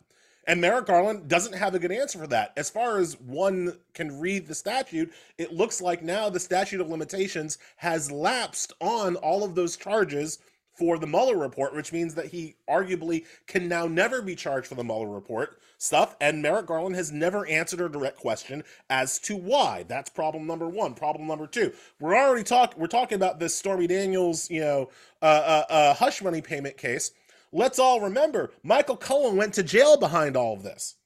And 0.46 0.60
Merrick 0.60 0.86
Garland 0.86 1.28
doesn't 1.28 1.54
have 1.54 1.74
a 1.74 1.78
good 1.78 1.92
answer 1.92 2.18
for 2.18 2.26
that. 2.28 2.52
As 2.56 2.68
far 2.68 2.98
as 2.98 3.20
one 3.20 3.78
can 3.94 4.18
read 4.18 4.46
the 4.46 4.54
statute, 4.54 5.12
it 5.38 5.52
looks 5.52 5.80
like 5.80 6.02
now 6.02 6.28
the 6.28 6.40
statute 6.40 6.80
of 6.80 6.90
limitations 6.90 7.58
has 7.76 8.10
lapsed 8.10 8.72
on 8.80 9.16
all 9.16 9.44
of 9.44 9.54
those 9.54 9.76
charges 9.76 10.38
for 10.74 10.98
the 10.98 11.06
Mueller 11.06 11.36
report, 11.36 11.74
which 11.74 11.92
means 11.92 12.14
that 12.14 12.26
he 12.26 12.56
arguably 12.68 13.24
can 13.46 13.68
now 13.68 13.86
never 13.86 14.22
be 14.22 14.34
charged 14.34 14.66
for 14.66 14.74
the 14.74 14.82
Mueller 14.82 15.08
report 15.08 15.60
stuff. 15.78 16.16
And 16.20 16.42
Merrick 16.42 16.66
Garland 16.66 16.96
has 16.96 17.12
never 17.12 17.46
answered 17.46 17.80
a 17.80 17.88
direct 17.88 18.18
question 18.18 18.64
as 18.88 19.18
to 19.20 19.36
why. 19.36 19.84
That's 19.86 20.10
problem 20.10 20.46
number 20.46 20.68
one. 20.68 20.94
Problem 20.94 21.26
number 21.26 21.46
two, 21.46 21.72
we're 22.00 22.16
already 22.16 22.42
talking. 22.42 22.80
We're 22.80 22.86
talking 22.86 23.16
about 23.16 23.38
this 23.38 23.54
Stormy 23.54 23.86
Daniels, 23.86 24.50
you 24.50 24.60
know, 24.60 24.90
uh, 25.20 25.24
uh, 25.24 25.72
uh, 25.72 25.94
hush 25.94 26.22
money 26.22 26.40
payment 26.40 26.76
case 26.76 27.12
Let's 27.52 27.78
all 27.78 28.00
remember 28.00 28.52
Michael 28.62 28.96
Cohen 28.96 29.36
went 29.36 29.54
to 29.54 29.62
jail 29.62 29.96
behind 29.98 30.36
all 30.36 30.54
of 30.54 30.62
this. 30.62 30.96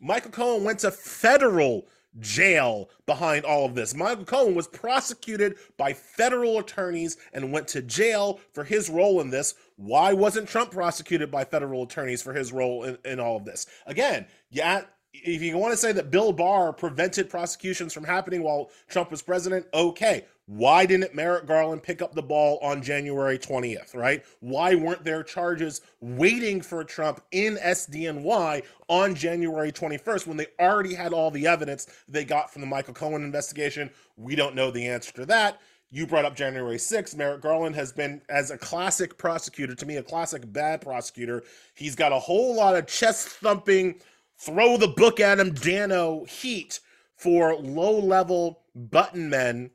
Michael 0.00 0.30
Cohen 0.30 0.62
went 0.62 0.80
to 0.80 0.90
federal 0.90 1.86
jail 2.20 2.88
behind 3.06 3.44
all 3.44 3.66
of 3.66 3.74
this. 3.74 3.94
Michael 3.94 4.24
Cohen 4.24 4.54
was 4.54 4.68
prosecuted 4.68 5.56
by 5.76 5.92
federal 5.92 6.58
attorneys 6.58 7.16
and 7.32 7.52
went 7.52 7.68
to 7.68 7.82
jail 7.82 8.40
for 8.52 8.64
his 8.64 8.88
role 8.88 9.20
in 9.20 9.30
this. 9.30 9.54
Why 9.76 10.12
wasn't 10.12 10.48
Trump 10.48 10.70
prosecuted 10.70 11.30
by 11.30 11.44
federal 11.44 11.82
attorneys 11.82 12.22
for 12.22 12.32
his 12.32 12.52
role 12.52 12.84
in, 12.84 12.98
in 13.04 13.20
all 13.20 13.36
of 13.36 13.44
this? 13.44 13.66
Again, 13.86 14.26
yeah, 14.50 14.82
if 15.12 15.42
you 15.42 15.56
want 15.56 15.72
to 15.72 15.76
say 15.76 15.92
that 15.92 16.10
Bill 16.10 16.32
Barr 16.32 16.72
prevented 16.72 17.28
prosecutions 17.30 17.92
from 17.92 18.04
happening 18.04 18.42
while 18.42 18.70
Trump 18.88 19.10
was 19.10 19.22
president, 19.22 19.66
okay. 19.74 20.24
Why 20.48 20.86
didn't 20.86 21.12
Merrick 21.12 21.46
Garland 21.46 21.82
pick 21.82 22.00
up 22.00 22.14
the 22.14 22.22
ball 22.22 22.60
on 22.62 22.80
January 22.80 23.36
20th, 23.36 23.96
right? 23.96 24.24
Why 24.38 24.76
weren't 24.76 25.02
there 25.02 25.24
charges 25.24 25.80
waiting 26.00 26.60
for 26.60 26.84
Trump 26.84 27.20
in 27.32 27.56
SDNY 27.56 28.62
on 28.86 29.14
January 29.16 29.72
21st 29.72 30.28
when 30.28 30.36
they 30.36 30.46
already 30.60 30.94
had 30.94 31.12
all 31.12 31.32
the 31.32 31.48
evidence 31.48 31.88
they 32.06 32.24
got 32.24 32.52
from 32.52 32.60
the 32.60 32.68
Michael 32.68 32.94
Cohen 32.94 33.24
investigation? 33.24 33.90
We 34.16 34.36
don't 34.36 34.54
know 34.54 34.70
the 34.70 34.86
answer 34.86 35.12
to 35.14 35.26
that. 35.26 35.60
You 35.90 36.06
brought 36.06 36.24
up 36.24 36.36
January 36.36 36.76
6th. 36.76 37.16
Merrick 37.16 37.42
Garland 37.42 37.74
has 37.74 37.92
been, 37.92 38.22
as 38.28 38.52
a 38.52 38.58
classic 38.58 39.18
prosecutor, 39.18 39.74
to 39.74 39.86
me, 39.86 39.96
a 39.96 40.02
classic 40.02 40.52
bad 40.52 40.80
prosecutor. 40.80 41.42
He's 41.74 41.96
got 41.96 42.12
a 42.12 42.20
whole 42.20 42.54
lot 42.54 42.76
of 42.76 42.86
chest 42.86 43.28
thumping, 43.28 43.96
throw 44.38 44.76
the 44.76 44.88
book 44.88 45.18
at 45.18 45.40
him, 45.40 45.54
Dano 45.54 46.24
heat 46.24 46.78
for 47.16 47.56
low 47.56 47.98
level 47.98 48.60
button 48.74 49.28
men 49.28 49.70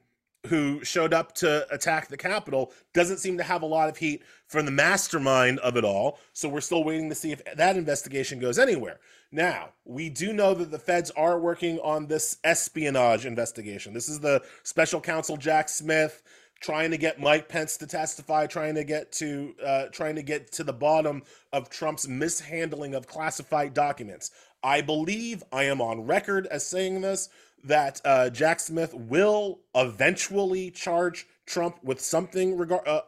who 0.47 0.83
showed 0.83 1.13
up 1.13 1.33
to 1.35 1.71
attack 1.71 2.07
the 2.07 2.17
Capitol 2.17 2.71
doesn't 2.93 3.17
seem 3.17 3.37
to 3.37 3.43
have 3.43 3.61
a 3.61 3.67
lot 3.67 3.89
of 3.89 3.97
heat 3.97 4.23
from 4.47 4.65
the 4.65 4.71
mastermind 4.71 5.59
of 5.59 5.77
it 5.77 5.85
all. 5.85 6.19
So 6.33 6.49
we're 6.49 6.61
still 6.61 6.83
waiting 6.83 7.09
to 7.09 7.15
see 7.15 7.31
if 7.31 7.43
that 7.55 7.77
investigation 7.77 8.39
goes 8.39 8.57
anywhere. 8.57 8.99
Now, 9.31 9.69
we 9.85 10.09
do 10.09 10.33
know 10.33 10.53
that 10.55 10.71
the 10.71 10.79
feds 10.79 11.11
are 11.11 11.39
working 11.39 11.79
on 11.79 12.07
this 12.07 12.37
espionage 12.43 13.25
investigation. 13.25 13.93
This 13.93 14.09
is 14.09 14.19
the 14.19 14.41
special 14.63 14.99
counsel 14.99 15.37
Jack 15.37 15.69
Smith 15.69 16.23
trying 16.59 16.91
to 16.91 16.97
get 16.97 17.19
Mike 17.19 17.49
Pence 17.49 17.77
to 17.77 17.87
testify, 17.87 18.45
trying 18.45 18.75
to 18.75 18.83
get 18.83 19.11
to 19.13 19.55
uh, 19.65 19.85
trying 19.91 20.15
to 20.15 20.23
get 20.23 20.51
to 20.53 20.63
the 20.63 20.73
bottom 20.73 21.23
of 21.53 21.69
Trump's 21.69 22.07
mishandling 22.07 22.93
of 22.93 23.07
classified 23.07 23.73
documents. 23.73 24.31
I 24.63 24.81
believe 24.81 25.43
I 25.51 25.63
am 25.63 25.81
on 25.81 26.05
record 26.05 26.45
as 26.47 26.65
saying 26.65 27.01
this 27.01 27.29
that 27.63 28.01
uh, 28.05 28.29
Jack 28.29 28.59
Smith 28.59 28.93
will 28.93 29.59
eventually 29.75 30.71
charge 30.71 31.27
Trump 31.45 31.77
with 31.83 31.99
something 31.99 32.57
regard 32.57 32.87
uh, 32.87 33.01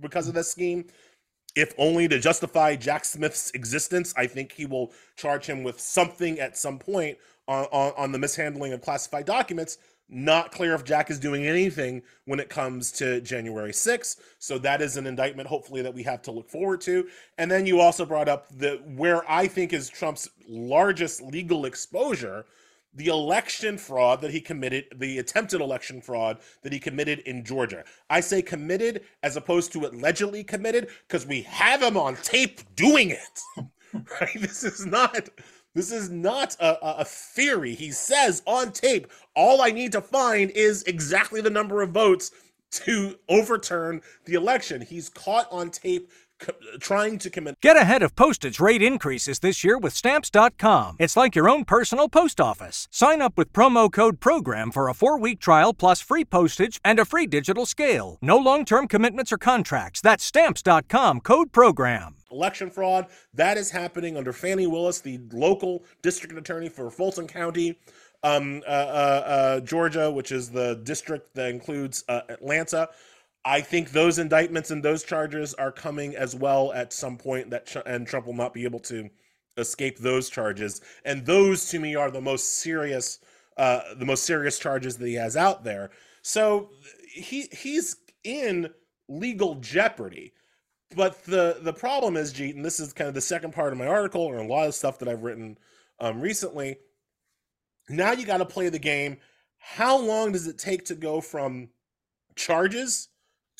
because 0.00 0.28
of 0.28 0.34
this 0.34 0.50
scheme, 0.50 0.84
if 1.56 1.72
only 1.78 2.08
to 2.08 2.18
justify 2.18 2.76
Jack 2.76 3.04
Smith's 3.04 3.50
existence. 3.52 4.14
I 4.16 4.26
think 4.26 4.52
he 4.52 4.66
will 4.66 4.92
charge 5.16 5.46
him 5.46 5.62
with 5.62 5.80
something 5.80 6.38
at 6.38 6.56
some 6.56 6.78
point 6.78 7.18
on, 7.48 7.66
on, 7.72 7.92
on 7.96 8.12
the 8.12 8.18
mishandling 8.18 8.72
of 8.72 8.80
classified 8.80 9.26
documents. 9.26 9.78
Not 10.08 10.52
clear 10.52 10.74
if 10.74 10.84
Jack 10.84 11.10
is 11.10 11.18
doing 11.18 11.46
anything 11.46 12.02
when 12.26 12.38
it 12.38 12.50
comes 12.50 12.92
to 12.92 13.22
January 13.22 13.72
6th. 13.72 14.16
So 14.38 14.58
that 14.58 14.82
is 14.82 14.98
an 14.98 15.06
indictment, 15.06 15.48
hopefully, 15.48 15.80
that 15.80 15.94
we 15.94 16.02
have 16.02 16.20
to 16.22 16.30
look 16.30 16.50
forward 16.50 16.82
to. 16.82 17.08
And 17.38 17.50
then 17.50 17.64
you 17.64 17.80
also 17.80 18.04
brought 18.04 18.28
up 18.28 18.46
the 18.50 18.82
where 18.94 19.28
I 19.30 19.46
think 19.46 19.72
is 19.72 19.88
Trump's 19.88 20.28
largest 20.46 21.22
legal 21.22 21.64
exposure 21.64 22.44
the 22.94 23.06
election 23.06 23.78
fraud 23.78 24.20
that 24.20 24.30
he 24.30 24.40
committed, 24.40 24.84
the 24.96 25.18
attempted 25.18 25.60
election 25.60 26.00
fraud 26.00 26.38
that 26.62 26.72
he 26.72 26.78
committed 26.78 27.20
in 27.20 27.44
Georgia. 27.44 27.84
I 28.10 28.20
say 28.20 28.42
committed 28.42 29.02
as 29.22 29.36
opposed 29.36 29.72
to 29.72 29.86
allegedly 29.86 30.44
committed 30.44 30.88
because 31.08 31.26
we 31.26 31.42
have 31.42 31.82
him 31.82 31.96
on 31.96 32.16
tape 32.16 32.60
doing 32.76 33.10
it. 33.10 33.40
right? 34.20 34.40
This 34.40 34.64
is 34.64 34.86
not 34.86 35.28
this 35.74 35.90
is 35.90 36.10
not 36.10 36.54
a, 36.60 37.00
a 37.00 37.04
theory. 37.04 37.74
He 37.74 37.92
says 37.92 38.42
on 38.46 38.72
tape, 38.72 39.10
all 39.34 39.62
I 39.62 39.70
need 39.70 39.92
to 39.92 40.02
find 40.02 40.50
is 40.50 40.82
exactly 40.82 41.40
the 41.40 41.50
number 41.50 41.80
of 41.80 41.90
votes 41.90 42.30
to 42.72 43.18
overturn 43.28 44.00
the 44.24 44.34
election. 44.34 44.80
He's 44.80 45.08
caught 45.08 45.46
on 45.50 45.70
tape 45.70 46.10
trying 46.80 47.18
to 47.18 47.30
commit. 47.30 47.60
Get 47.60 47.76
ahead 47.76 48.02
of 48.02 48.16
postage 48.16 48.60
rate 48.60 48.82
increases 48.82 49.38
this 49.38 49.64
year 49.64 49.78
with 49.78 49.94
stamps.com. 49.94 50.96
It's 50.98 51.16
like 51.16 51.34
your 51.34 51.48
own 51.48 51.64
personal 51.64 52.08
post 52.08 52.40
office. 52.40 52.88
Sign 52.90 53.22
up 53.22 53.36
with 53.36 53.52
promo 53.52 53.90
code 53.92 54.20
PROGRAM 54.20 54.72
for 54.72 54.88
a 54.88 54.94
four 54.94 55.18
week 55.18 55.40
trial 55.40 55.72
plus 55.74 56.00
free 56.00 56.24
postage 56.24 56.80
and 56.84 56.98
a 56.98 57.04
free 57.04 57.26
digital 57.26 57.66
scale. 57.66 58.18
No 58.22 58.36
long 58.36 58.64
term 58.64 58.88
commitments 58.88 59.32
or 59.32 59.38
contracts. 59.38 60.00
That's 60.00 60.24
stamps.com 60.24 61.20
code 61.20 61.52
PROGRAM. 61.52 62.16
Election 62.30 62.70
fraud, 62.70 63.06
that 63.34 63.58
is 63.58 63.70
happening 63.70 64.16
under 64.16 64.32
Fani 64.32 64.66
Willis, 64.66 65.00
the 65.00 65.20
local 65.32 65.84
district 66.00 66.36
attorney 66.36 66.70
for 66.70 66.90
Fulton 66.90 67.26
County. 67.26 67.78
Um, 68.24 68.62
uh, 68.66 68.70
uh, 68.70 68.72
uh, 68.72 69.60
Georgia, 69.60 70.08
which 70.10 70.30
is 70.30 70.48
the 70.48 70.80
district 70.84 71.34
that 71.34 71.50
includes 71.50 72.04
uh, 72.08 72.20
Atlanta. 72.28 72.88
I 73.44 73.60
think 73.60 73.90
those 73.90 74.18
indictments 74.18 74.70
and 74.70 74.82
those 74.82 75.02
charges 75.02 75.52
are 75.54 75.72
coming 75.72 76.14
as 76.14 76.34
well 76.34 76.72
at 76.72 76.92
some 76.92 77.18
point 77.18 77.50
that 77.50 77.74
and 77.86 78.06
Trump 78.06 78.26
will 78.26 78.34
not 78.34 78.54
be 78.54 78.64
able 78.64 78.80
to 78.80 79.10
escape 79.56 79.98
those 79.98 80.30
charges. 80.30 80.80
And 81.04 81.26
those 81.26 81.68
to 81.70 81.78
me 81.78 81.94
are 81.96 82.10
the 82.10 82.20
most 82.20 82.58
serious 82.60 83.18
uh 83.56 83.80
the 83.98 84.06
most 84.06 84.24
serious 84.24 84.58
charges 84.58 84.96
that 84.96 85.06
he 85.06 85.14
has 85.14 85.36
out 85.36 85.64
there. 85.64 85.90
So 86.22 86.70
he 87.12 87.48
he's 87.52 87.96
in 88.24 88.70
legal 89.08 89.56
jeopardy. 89.56 90.32
But 90.94 91.24
the 91.24 91.58
the 91.62 91.72
problem 91.72 92.16
is, 92.16 92.32
Jeet, 92.32 92.54
and 92.54 92.64
this 92.64 92.78
is 92.78 92.92
kind 92.92 93.08
of 93.08 93.14
the 93.14 93.20
second 93.20 93.52
part 93.52 93.72
of 93.72 93.78
my 93.78 93.86
article 93.86 94.22
or 94.22 94.36
a 94.36 94.46
lot 94.46 94.68
of 94.68 94.74
stuff 94.74 94.98
that 95.00 95.08
I've 95.08 95.22
written 95.22 95.58
um, 95.98 96.20
recently. 96.20 96.76
Now 97.88 98.12
you 98.12 98.24
got 98.24 98.38
to 98.38 98.46
play 98.46 98.68
the 98.68 98.78
game. 98.78 99.16
How 99.58 99.98
long 99.98 100.32
does 100.32 100.46
it 100.46 100.58
take 100.58 100.84
to 100.86 100.94
go 100.94 101.20
from 101.20 101.68
charges 102.36 103.08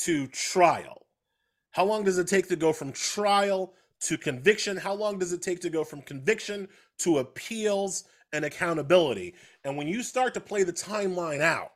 to 0.04 0.26
trial? 0.28 1.06
How 1.72 1.84
long 1.84 2.04
does 2.04 2.18
it 2.18 2.26
take 2.28 2.48
to 2.48 2.56
go 2.56 2.72
from 2.72 2.92
trial 2.92 3.74
to 4.00 4.18
conviction? 4.18 4.76
How 4.76 4.94
long 4.94 5.18
does 5.18 5.32
it 5.32 5.42
take 5.42 5.60
to 5.60 5.70
go 5.70 5.84
from 5.84 6.02
conviction 6.02 6.68
to 6.98 7.18
appeals 7.18 8.04
and 8.32 8.44
accountability? 8.44 9.34
And 9.64 9.76
when 9.76 9.88
you 9.88 10.02
start 10.02 10.34
to 10.34 10.40
play 10.40 10.64
the 10.64 10.72
timeline 10.72 11.40
out, 11.40 11.72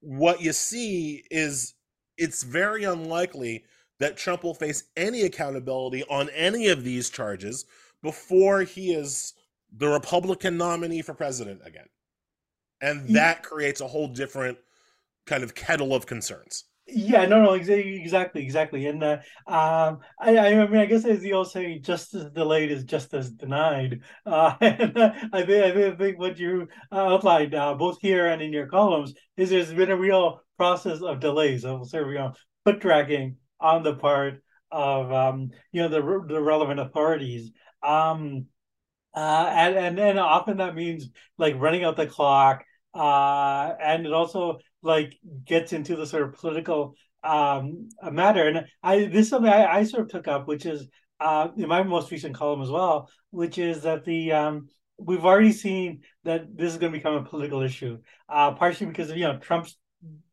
what 0.00 0.40
you 0.40 0.52
see 0.52 1.24
is 1.30 1.74
it's 2.18 2.42
very 2.42 2.84
unlikely 2.84 3.64
that 3.98 4.16
Trump 4.16 4.44
will 4.44 4.54
face 4.54 4.84
any 4.96 5.22
accountability 5.22 6.04
on 6.04 6.28
any 6.30 6.68
of 6.68 6.84
these 6.84 7.08
charges 7.08 7.64
before 8.02 8.62
he 8.62 8.92
is 8.92 9.34
the 9.74 9.88
Republican 9.88 10.56
nominee 10.56 11.02
for 11.02 11.14
president 11.14 11.60
again. 11.64 11.88
And 12.80 13.08
that 13.14 13.42
creates 13.42 13.80
a 13.80 13.86
whole 13.86 14.08
different 14.08 14.58
kind 15.24 15.42
of 15.42 15.54
kettle 15.54 15.94
of 15.94 16.06
concerns. 16.06 16.64
Yeah, 16.88 17.26
no, 17.26 17.42
no, 17.42 17.54
exactly, 17.54 18.42
exactly, 18.44 18.86
and 18.86 19.02
uh, 19.02 19.18
um, 19.48 19.98
I, 20.20 20.38
I 20.38 20.66
mean, 20.68 20.76
I 20.80 20.86
guess 20.86 21.04
as 21.04 21.18
the 21.18 21.32
old 21.32 21.50
saying, 21.50 21.82
justice 21.82 22.30
delayed 22.32 22.70
is 22.70 22.84
justice 22.84 23.28
denied. 23.30 24.02
Uh, 24.24 24.54
and 24.60 24.96
uh, 24.96 25.12
I 25.32 25.42
think, 25.44 25.76
I 25.76 25.96
think 25.96 26.18
what 26.18 26.38
you 26.38 26.68
outlined, 26.92 27.54
uh, 27.54 27.74
both 27.74 27.98
here 28.00 28.26
and 28.26 28.40
in 28.40 28.52
your 28.52 28.66
columns, 28.68 29.14
is 29.36 29.50
there's 29.50 29.72
been 29.72 29.90
a 29.90 29.96
real 29.96 30.40
process 30.56 31.00
of 31.02 31.18
delays, 31.20 31.64
of 31.64 31.88
sort 31.88 32.04
of 32.04 32.10
you 32.10 32.18
know, 32.18 32.32
foot 32.64 32.78
dragging 32.80 33.36
on 33.60 33.82
the 33.82 33.94
part 33.94 34.42
of 34.70 35.10
um, 35.12 35.50
you 35.72 35.82
know 35.82 35.88
the 35.88 36.00
the 36.34 36.40
relevant 36.40 36.78
authorities. 36.80 37.50
Um, 37.82 38.46
uh, 39.14 39.46
and 39.50 39.76
and 39.76 39.98
and 39.98 40.18
often 40.18 40.58
that 40.58 40.74
means 40.74 41.08
like 41.38 41.54
running 41.58 41.84
out 41.84 41.96
the 41.96 42.06
clock. 42.06 42.64
Uh, 42.96 43.74
and 43.80 44.06
it 44.06 44.12
also 44.12 44.58
like 44.82 45.18
gets 45.44 45.72
into 45.72 45.96
the 45.96 46.06
sort 46.06 46.22
of 46.22 46.34
political 46.34 46.94
um, 47.22 47.88
matter. 48.10 48.48
And 48.48 48.66
I 48.82 49.04
this 49.06 49.26
is 49.26 49.28
something 49.28 49.52
I, 49.52 49.78
I 49.78 49.84
sort 49.84 50.04
of 50.04 50.08
took 50.08 50.28
up, 50.28 50.48
which 50.48 50.64
is 50.64 50.88
uh, 51.20 51.48
in 51.56 51.68
my 51.68 51.82
most 51.82 52.10
recent 52.10 52.34
column 52.34 52.62
as 52.62 52.70
well, 52.70 53.10
which 53.30 53.58
is 53.58 53.82
that 53.82 54.04
the 54.04 54.32
um, 54.32 54.68
we've 54.98 55.24
already 55.24 55.52
seen 55.52 56.02
that 56.24 56.56
this 56.56 56.72
is 56.72 56.78
going 56.78 56.92
to 56.92 56.98
become 56.98 57.14
a 57.14 57.24
political 57.24 57.62
issue, 57.62 57.98
uh, 58.28 58.52
partially 58.52 58.86
because 58.86 59.10
of 59.10 59.16
you 59.16 59.24
know 59.24 59.38
Trump's 59.38 59.76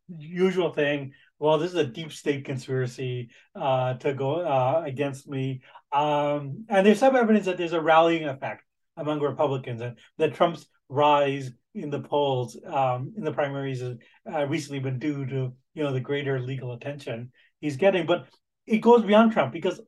usual 0.08 0.72
thing. 0.72 1.13
Well, 1.39 1.58
this 1.58 1.72
is 1.72 1.77
a 1.77 1.86
deep 1.86 2.13
state 2.13 2.46
conspiracy 2.46 3.29
uh, 3.55 3.96
to 3.96 4.13
go 4.13 4.36
uh, 4.41 4.84
against 4.86 5.27
me, 5.27 5.62
um, 5.91 6.65
and 6.70 6.86
there's 6.86 7.00
some 7.00 7.15
evidence 7.15 7.46
that 7.46 7.58
there's 7.58 7.74
a 7.74 7.82
rallying 7.82 8.25
effect 8.25 8.63
among 8.96 9.20
Republicans, 9.20 9.82
and 9.82 9.98
that 10.17 10.36
Trump's 10.36 10.65
rise 10.88 11.51
in 11.75 11.89
the 11.89 12.00
polls 12.00 12.58
um, 12.65 13.13
in 13.17 13.24
the 13.24 13.32
primaries 13.32 13.82
has 13.82 13.95
uh, 14.32 14.45
recently 14.45 14.80
been 14.80 15.00
due 15.00 15.26
to 15.26 15.54
you 15.74 15.84
know 15.84 15.91
the 15.91 16.00
greater 16.00 16.39
legal 16.39 16.74
attention 16.74 17.32
he's 17.60 17.78
getting. 17.78 18.06
But 18.06 18.28
it 18.65 18.80
goes 18.80 19.04
beyond 19.04 19.32
Trump 19.32 19.52
because 19.52 19.82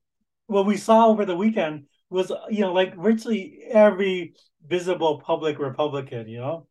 what 0.47 0.65
we 0.65 0.77
saw 0.77 1.07
over 1.07 1.25
the 1.25 1.35
weekend 1.35 1.85
was 2.09 2.31
you 2.49 2.61
know 2.61 2.73
like 2.73 2.95
virtually 2.95 3.59
every 3.69 4.33
visible 4.67 5.21
public 5.21 5.59
Republican, 5.59 6.27
you 6.27 6.39
know, 6.39 6.67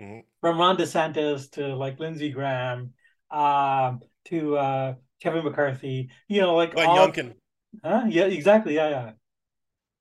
mm-hmm. 0.00 0.20
from 0.40 0.58
Ron 0.58 0.76
DeSantis 0.76 1.50
to 1.52 1.74
like 1.76 2.00
Lindsey 2.00 2.30
Graham 2.30 2.92
uh, 3.30 3.94
to 4.26 4.56
uh, 4.56 4.94
Kevin 5.20 5.44
McCarthy, 5.44 6.10
you 6.28 6.40
know, 6.40 6.54
like 6.54 6.74
like 6.74 6.88
all, 6.88 7.08
Youngkin. 7.08 7.34
Huh? 7.84 8.04
Yeah, 8.08 8.24
exactly. 8.24 8.74
Yeah, 8.74 8.88
yeah. 8.88 9.10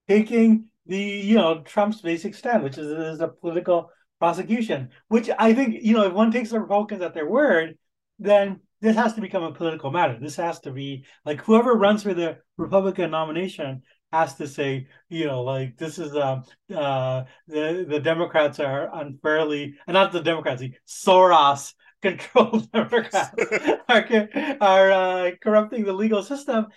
Taking 0.08 0.69
the 0.86 0.97
you 0.97 1.36
know 1.36 1.62
Trump's 1.62 2.01
basic 2.01 2.36
stand, 2.36 2.63
which 2.63 2.77
is, 2.77 2.88
is 2.88 3.19
a 3.21 3.27
political 3.27 3.89
prosecution. 4.19 4.89
Which 5.08 5.30
I 5.38 5.54
think 5.54 5.84
you 5.84 5.93
know 5.93 6.04
if 6.04 6.13
one 6.13 6.32
takes 6.32 6.49
the 6.49 6.60
Republicans 6.60 7.01
at 7.01 7.13
their 7.13 7.30
word, 7.30 7.78
then 8.19 8.62
this 8.82 8.95
has 8.95 9.13
to 9.13 9.21
become 9.21 9.43
a 9.43 9.51
political 9.51 9.91
matter. 9.91 10.17
This 10.19 10.36
has 10.36 10.60
to 10.62 10.71
be 10.71 11.06
like 11.25 11.41
whoever 11.41 11.73
runs 11.73 12.04
for 12.04 12.13
the 12.13 12.38
Republican 12.58 13.12
nomination 13.12 13.84
has 14.12 14.36
to 14.36 14.47
say, 14.47 14.88
you 15.10 15.25
know, 15.25 15.43
like 15.43 15.78
this 15.78 15.97
is 15.99 16.15
uh, 16.15 16.41
uh 16.73 17.23
the 17.47 17.86
the 17.88 17.99
Democrats 17.99 18.60
are 18.60 18.89
unfairly, 18.93 19.75
and 19.88 19.93
not 19.93 20.12
the 20.12 20.21
Democrats, 20.21 20.62
the 20.62 20.73
Soros 20.88 21.73
controlled 22.01 22.71
Democrats 22.73 23.30
are, 23.89 24.30
are 24.62 24.91
uh, 24.91 25.32
corrupting 25.41 25.84
the 25.84 25.93
legal 25.93 26.23
system, 26.23 26.67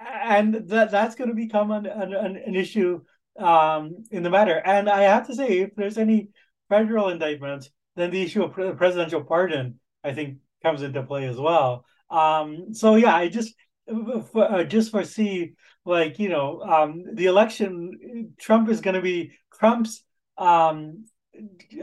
and 0.00 0.54
that 0.68 0.90
that's 0.90 1.14
going 1.14 1.30
to 1.30 1.34
become 1.34 1.70
an, 1.70 1.86
an, 1.86 2.12
an 2.12 2.54
issue 2.54 3.00
um, 3.38 4.04
in 4.10 4.22
the 4.22 4.30
matter. 4.30 4.60
And 4.64 4.88
I 4.88 5.02
have 5.02 5.26
to 5.28 5.34
say, 5.34 5.60
if 5.60 5.74
there's 5.76 5.98
any 5.98 6.28
federal 6.68 7.08
indictments, 7.08 7.70
then 7.96 8.10
the 8.10 8.22
issue 8.22 8.42
of 8.42 8.52
pre- 8.52 8.72
presidential 8.72 9.24
pardon, 9.24 9.80
I 10.04 10.12
think, 10.12 10.38
comes 10.62 10.82
into 10.82 11.02
play 11.02 11.26
as 11.26 11.36
well. 11.36 11.84
Um, 12.10 12.74
so 12.74 12.94
yeah, 12.96 13.14
I 13.14 13.28
just 13.28 13.54
uh, 13.88 14.64
just 14.64 14.90
foresee 14.90 15.54
like 15.84 16.18
you 16.18 16.28
know 16.28 16.60
um, 16.62 17.04
the 17.14 17.26
election. 17.26 18.32
Trump 18.38 18.68
is 18.68 18.80
going 18.80 18.94
to 18.94 19.02
be 19.02 19.32
Trump's 19.58 20.02
um, 20.36 21.04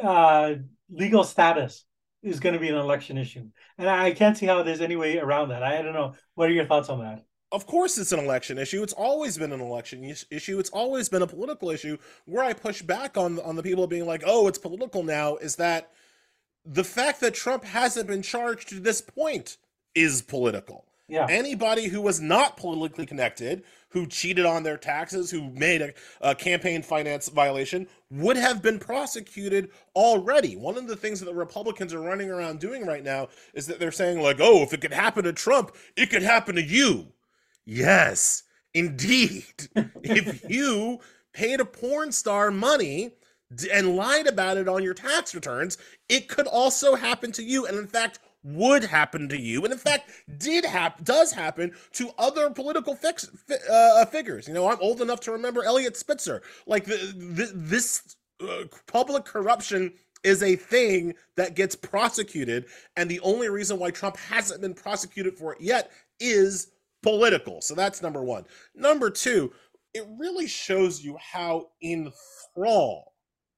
uh, 0.01 0.53
legal 0.89 1.23
status 1.23 1.85
is 2.23 2.39
going 2.39 2.53
to 2.53 2.59
be 2.59 2.69
an 2.69 2.75
election 2.75 3.17
issue, 3.17 3.47
and 3.77 3.89
I 3.89 4.11
can't 4.11 4.37
see 4.37 4.45
how 4.45 4.63
there's 4.63 4.81
any 4.81 4.95
way 4.95 5.17
around 5.19 5.49
that. 5.49 5.63
I 5.63 5.81
don't 5.81 5.93
know. 5.93 6.15
What 6.33 6.49
are 6.49 6.53
your 6.53 6.65
thoughts 6.65 6.89
on 6.89 6.99
that? 6.99 7.23
Of 7.55 7.65
course 7.65 7.97
it's 7.97 8.11
an 8.11 8.19
election 8.19 8.57
issue 8.57 8.83
it's 8.83 8.93
always 8.93 9.37
been 9.37 9.53
an 9.53 9.61
election 9.61 10.03
issue 10.29 10.59
it's 10.59 10.69
always 10.71 11.09
been 11.09 11.21
a 11.21 11.27
political 11.27 11.69
issue 11.69 11.97
where 12.25 12.43
i 12.43 12.53
push 12.53 12.81
back 12.81 13.17
on 13.17 13.39
on 13.39 13.55
the 13.55 13.63
people 13.63 13.87
being 13.87 14.05
like 14.05 14.23
oh 14.25 14.47
it's 14.47 14.57
political 14.57 15.03
now 15.03 15.37
is 15.37 15.55
that 15.55 15.91
the 16.65 16.83
fact 16.83 17.21
that 17.21 17.33
trump 17.33 17.63
hasn't 17.63 18.07
been 18.07 18.21
charged 18.21 18.69
to 18.69 18.79
this 18.79 19.01
point 19.01 19.57
is 19.95 20.21
political 20.21 20.85
yeah. 21.07 21.27
Anybody 21.29 21.87
who 21.87 22.01
was 22.01 22.19
not 22.19 22.57
politically 22.57 23.05
connected, 23.05 23.63
who 23.89 24.07
cheated 24.07 24.45
on 24.45 24.63
their 24.63 24.77
taxes, 24.77 25.29
who 25.29 25.51
made 25.51 25.81
a, 25.81 25.93
a, 26.19 26.33
campaign 26.33 26.81
finance 26.81 27.29
violation, 27.29 27.87
would 28.09 28.37
have 28.37 28.63
been 28.63 28.79
prosecuted 28.79 29.69
already. 29.95 30.55
One 30.55 30.77
of 30.77 30.87
the 30.87 30.95
things 30.95 31.19
that 31.19 31.27
the 31.27 31.35
Republicans 31.35 31.93
are 31.93 32.01
running 32.01 32.31
around 32.31 32.59
doing 32.59 32.87
right 32.87 33.03
now 33.03 33.27
is 33.53 33.67
that 33.67 33.79
they're 33.79 33.91
saying, 33.91 34.19
like, 34.19 34.37
oh, 34.39 34.63
if 34.63 34.73
it 34.73 34.81
could 34.81 34.93
happen 34.93 35.25
to 35.25 35.33
Trump, 35.33 35.75
it 35.95 36.09
could 36.09 36.23
happen 36.23 36.55
to 36.55 36.63
you. 36.63 37.07
Yes, 37.65 38.43
indeed. 38.73 39.69
if 40.03 40.43
you 40.49 40.99
paid 41.33 41.59
a 41.59 41.65
porn 41.65 42.11
star 42.11 42.51
money 42.51 43.11
and 43.71 43.95
lied 43.95 44.27
about 44.27 44.57
it 44.57 44.67
on 44.67 44.83
your 44.83 44.93
tax 44.93 45.35
returns, 45.35 45.77
it 46.09 46.27
could 46.27 46.47
also 46.47 46.95
happen 46.95 47.31
to 47.33 47.43
you. 47.43 47.65
And 47.65 47.77
in 47.77 47.87
fact, 47.87 48.19
would 48.45 48.83
happen 48.83 49.27
to 49.27 49.39
you, 49.39 49.63
and 49.63 49.73
in 49.73 49.79
fact, 49.79 50.11
did 50.37 50.63
happen, 50.63 51.03
does 51.03 51.31
happen 51.31 51.71
to 51.93 52.11
other 52.19 52.51
political 52.51 52.95
fix, 52.95 53.27
uh, 53.71 54.05
figures. 54.05 54.47
You 54.47 54.53
know, 54.53 54.69
I'm 54.69 54.77
old 54.81 55.01
enough 55.01 55.19
to 55.21 55.31
remember 55.31 55.63
Eliot 55.63 55.97
Spitzer. 55.97 56.43
Like 56.67 56.85
the, 56.85 57.13
the, 57.17 57.51
this 57.55 58.15
uh, 58.39 58.65
public 58.85 59.25
corruption 59.25 59.93
is 60.23 60.43
a 60.43 60.55
thing 60.55 61.15
that 61.37 61.55
gets 61.55 61.75
prosecuted, 61.75 62.65
and 62.95 63.09
the 63.09 63.19
only 63.21 63.49
reason 63.49 63.79
why 63.79 63.89
Trump 63.89 64.15
hasn't 64.17 64.61
been 64.61 64.75
prosecuted 64.75 65.37
for 65.39 65.53
it 65.53 65.61
yet 65.61 65.91
is 66.19 66.67
political. 67.05 67.61
So 67.61 67.75
that's 67.75 68.01
number 68.01 68.23
one. 68.23 68.45
Number 68.73 69.11
two, 69.11 69.53
it 69.93 70.05
really 70.17 70.47
shows 70.47 71.03
you 71.03 71.17
how 71.19 71.67
enthralled 71.83 73.05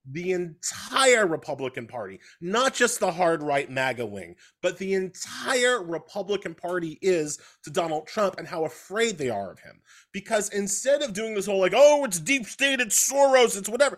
the 0.09 0.31
entire 0.31 1.25
Republican 1.25 1.87
Party, 1.87 2.19
not 2.41 2.73
just 2.73 2.99
the 2.99 3.11
hard 3.11 3.41
right 3.41 3.69
MAGA 3.69 4.05
wing, 4.05 4.35
but 4.61 4.77
the 4.77 4.93
entire 4.93 5.83
Republican 5.83 6.55
Party 6.55 6.97
is 7.01 7.39
to 7.63 7.69
Donald 7.69 8.07
Trump 8.07 8.35
and 8.37 8.47
how 8.47 8.65
afraid 8.65 9.17
they 9.17 9.29
are 9.29 9.51
of 9.51 9.59
him. 9.59 9.81
Because 10.11 10.49
instead 10.49 11.01
of 11.01 11.13
doing 11.13 11.33
this 11.33 11.45
whole 11.45 11.59
like, 11.59 11.73
oh, 11.75 12.05
it's 12.05 12.19
deep 12.19 12.45
state, 12.45 12.79
it's 12.79 13.09
Soros, 13.09 13.57
it's 13.57 13.69
whatever. 13.69 13.97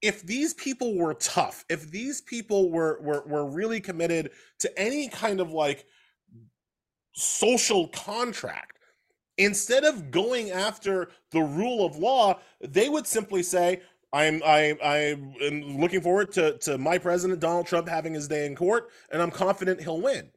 If 0.00 0.22
these 0.22 0.52
people 0.54 0.96
were 0.96 1.14
tough, 1.14 1.64
if 1.68 1.90
these 1.90 2.22
people 2.22 2.70
were 2.70 3.00
were, 3.02 3.24
were 3.26 3.50
really 3.50 3.80
committed 3.80 4.30
to 4.60 4.78
any 4.78 5.08
kind 5.08 5.40
of 5.40 5.50
like 5.50 5.86
social 7.12 7.88
contract, 7.88 8.78
instead 9.38 9.84
of 9.84 10.10
going 10.10 10.50
after 10.50 11.10
the 11.30 11.40
rule 11.40 11.84
of 11.84 11.96
law, 11.96 12.38
they 12.60 12.88
would 12.88 13.06
simply 13.06 13.42
say, 13.42 13.80
I'm 14.12 14.42
I 14.44 14.76
I 14.84 14.96
am 15.42 15.78
looking 15.78 16.02
forward 16.02 16.32
to 16.32 16.58
to 16.58 16.76
my 16.76 16.98
president 16.98 17.40
Donald 17.40 17.66
Trump 17.66 17.88
having 17.88 18.12
his 18.12 18.28
day 18.28 18.46
in 18.46 18.54
court, 18.54 18.90
and 19.10 19.22
I'm 19.22 19.30
confident 19.30 19.80
he'll 19.80 20.00
win. 20.00 20.30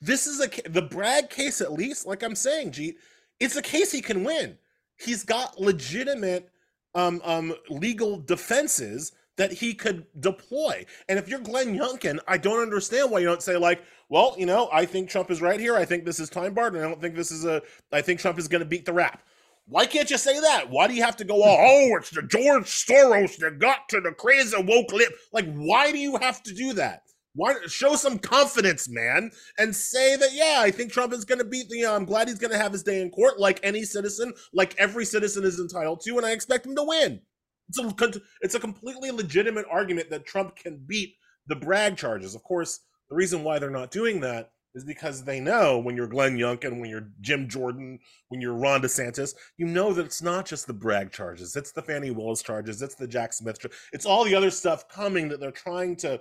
This 0.00 0.26
is 0.26 0.40
a 0.40 0.68
the 0.68 0.82
Bragg 0.82 1.30
case, 1.30 1.60
at 1.60 1.72
least, 1.72 2.06
like 2.06 2.22
I'm 2.22 2.36
saying, 2.36 2.72
Jeet, 2.72 2.96
it's 3.40 3.56
a 3.56 3.62
case 3.62 3.90
he 3.90 4.00
can 4.00 4.22
win. 4.22 4.58
He's 4.98 5.24
got 5.24 5.60
legitimate 5.60 6.50
um, 6.94 7.20
um, 7.24 7.54
legal 7.68 8.18
defenses 8.18 9.12
that 9.36 9.52
he 9.52 9.74
could 9.74 10.06
deploy. 10.18 10.84
And 11.08 11.18
if 11.18 11.28
you're 11.28 11.40
Glenn 11.40 11.76
Youngkin, 11.76 12.18
I 12.26 12.38
don't 12.38 12.60
understand 12.60 13.10
why 13.10 13.20
you 13.20 13.26
don't 13.26 13.42
say 13.42 13.56
like, 13.56 13.82
well, 14.08 14.34
you 14.38 14.46
know, 14.46 14.68
I 14.72 14.86
think 14.86 15.08
Trump 15.08 15.30
is 15.30 15.42
right 15.42 15.60
here. 15.60 15.76
I 15.76 15.84
think 15.84 16.04
this 16.04 16.20
is 16.20 16.30
time 16.30 16.54
barred, 16.54 16.74
and 16.74 16.84
I 16.84 16.88
don't 16.88 17.00
think 17.00 17.16
this 17.16 17.30
is 17.30 17.44
a. 17.44 17.62
I 17.92 18.02
think 18.02 18.20
Trump 18.20 18.38
is 18.38 18.48
going 18.48 18.60
to 18.60 18.68
beat 18.68 18.86
the 18.86 18.92
rap. 18.92 19.22
Why 19.68 19.84
can't 19.84 20.10
you 20.10 20.16
say 20.16 20.38
that? 20.38 20.70
Why 20.70 20.86
do 20.86 20.94
you 20.94 21.02
have 21.02 21.16
to 21.16 21.24
go, 21.24 21.42
oh, 21.42 21.56
oh, 21.58 21.96
it's 21.96 22.10
the 22.10 22.22
George 22.22 22.66
Soros 22.66 23.36
that 23.38 23.58
got 23.58 23.88
to 23.88 24.00
the 24.00 24.12
crazy 24.12 24.56
woke 24.56 24.92
lip? 24.92 25.12
Like, 25.32 25.52
why 25.54 25.90
do 25.90 25.98
you 25.98 26.16
have 26.18 26.40
to 26.44 26.54
do 26.54 26.72
that? 26.74 27.02
Why 27.34 27.56
show 27.66 27.96
some 27.96 28.18
confidence, 28.18 28.88
man, 28.88 29.30
and 29.58 29.74
say 29.76 30.16
that 30.16 30.32
yeah, 30.32 30.56
I 30.60 30.70
think 30.70 30.90
Trump 30.90 31.12
is 31.12 31.26
going 31.26 31.38
to 31.38 31.44
beat 31.44 31.68
the. 31.68 31.84
I'm 31.84 32.06
glad 32.06 32.28
he's 32.28 32.38
going 32.38 32.52
to 32.52 32.58
have 32.58 32.72
his 32.72 32.82
day 32.82 33.02
in 33.02 33.10
court, 33.10 33.38
like 33.38 33.60
any 33.62 33.82
citizen, 33.82 34.32
like 34.54 34.74
every 34.78 35.04
citizen 35.04 35.44
is 35.44 35.60
entitled 35.60 36.00
to, 36.02 36.16
and 36.16 36.24
I 36.24 36.30
expect 36.30 36.64
him 36.64 36.76
to 36.76 36.84
win. 36.84 37.20
It's 37.68 37.78
a 37.78 38.20
it's 38.40 38.54
a 38.54 38.60
completely 38.60 39.10
legitimate 39.10 39.66
argument 39.70 40.10
that 40.10 40.26
Trump 40.26 40.56
can 40.56 40.78
beat 40.86 41.14
the 41.46 41.56
Bragg 41.56 41.96
charges. 41.96 42.34
Of 42.34 42.42
course, 42.42 42.80
the 43.10 43.16
reason 43.16 43.44
why 43.44 43.58
they're 43.58 43.70
not 43.70 43.90
doing 43.90 44.20
that 44.20 44.50
is 44.74 44.84
because 44.84 45.24
they 45.24 45.40
know 45.40 45.78
when 45.78 45.96
you're 45.96 46.06
Glenn 46.06 46.36
Youngkin, 46.36 46.78
when 46.80 46.90
you're 46.90 47.08
Jim 47.22 47.48
Jordan, 47.48 47.98
when 48.28 48.42
you're 48.42 48.54
Ron 48.54 48.82
DeSantis, 48.82 49.34
you 49.56 49.66
know 49.66 49.94
that 49.94 50.04
it's 50.04 50.20
not 50.20 50.44
just 50.44 50.66
the 50.66 50.74
Bragg 50.74 51.10
charges, 51.10 51.56
it's 51.56 51.72
the 51.72 51.80
Fani 51.80 52.10
Willis 52.10 52.42
charges, 52.42 52.82
it's 52.82 52.94
the 52.94 53.08
Jack 53.08 53.32
Smith, 53.32 53.64
it's 53.92 54.04
all 54.04 54.22
the 54.24 54.34
other 54.34 54.50
stuff 54.50 54.86
coming 54.88 55.28
that 55.28 55.40
they're 55.40 55.50
trying 55.50 55.96
to 55.96 56.20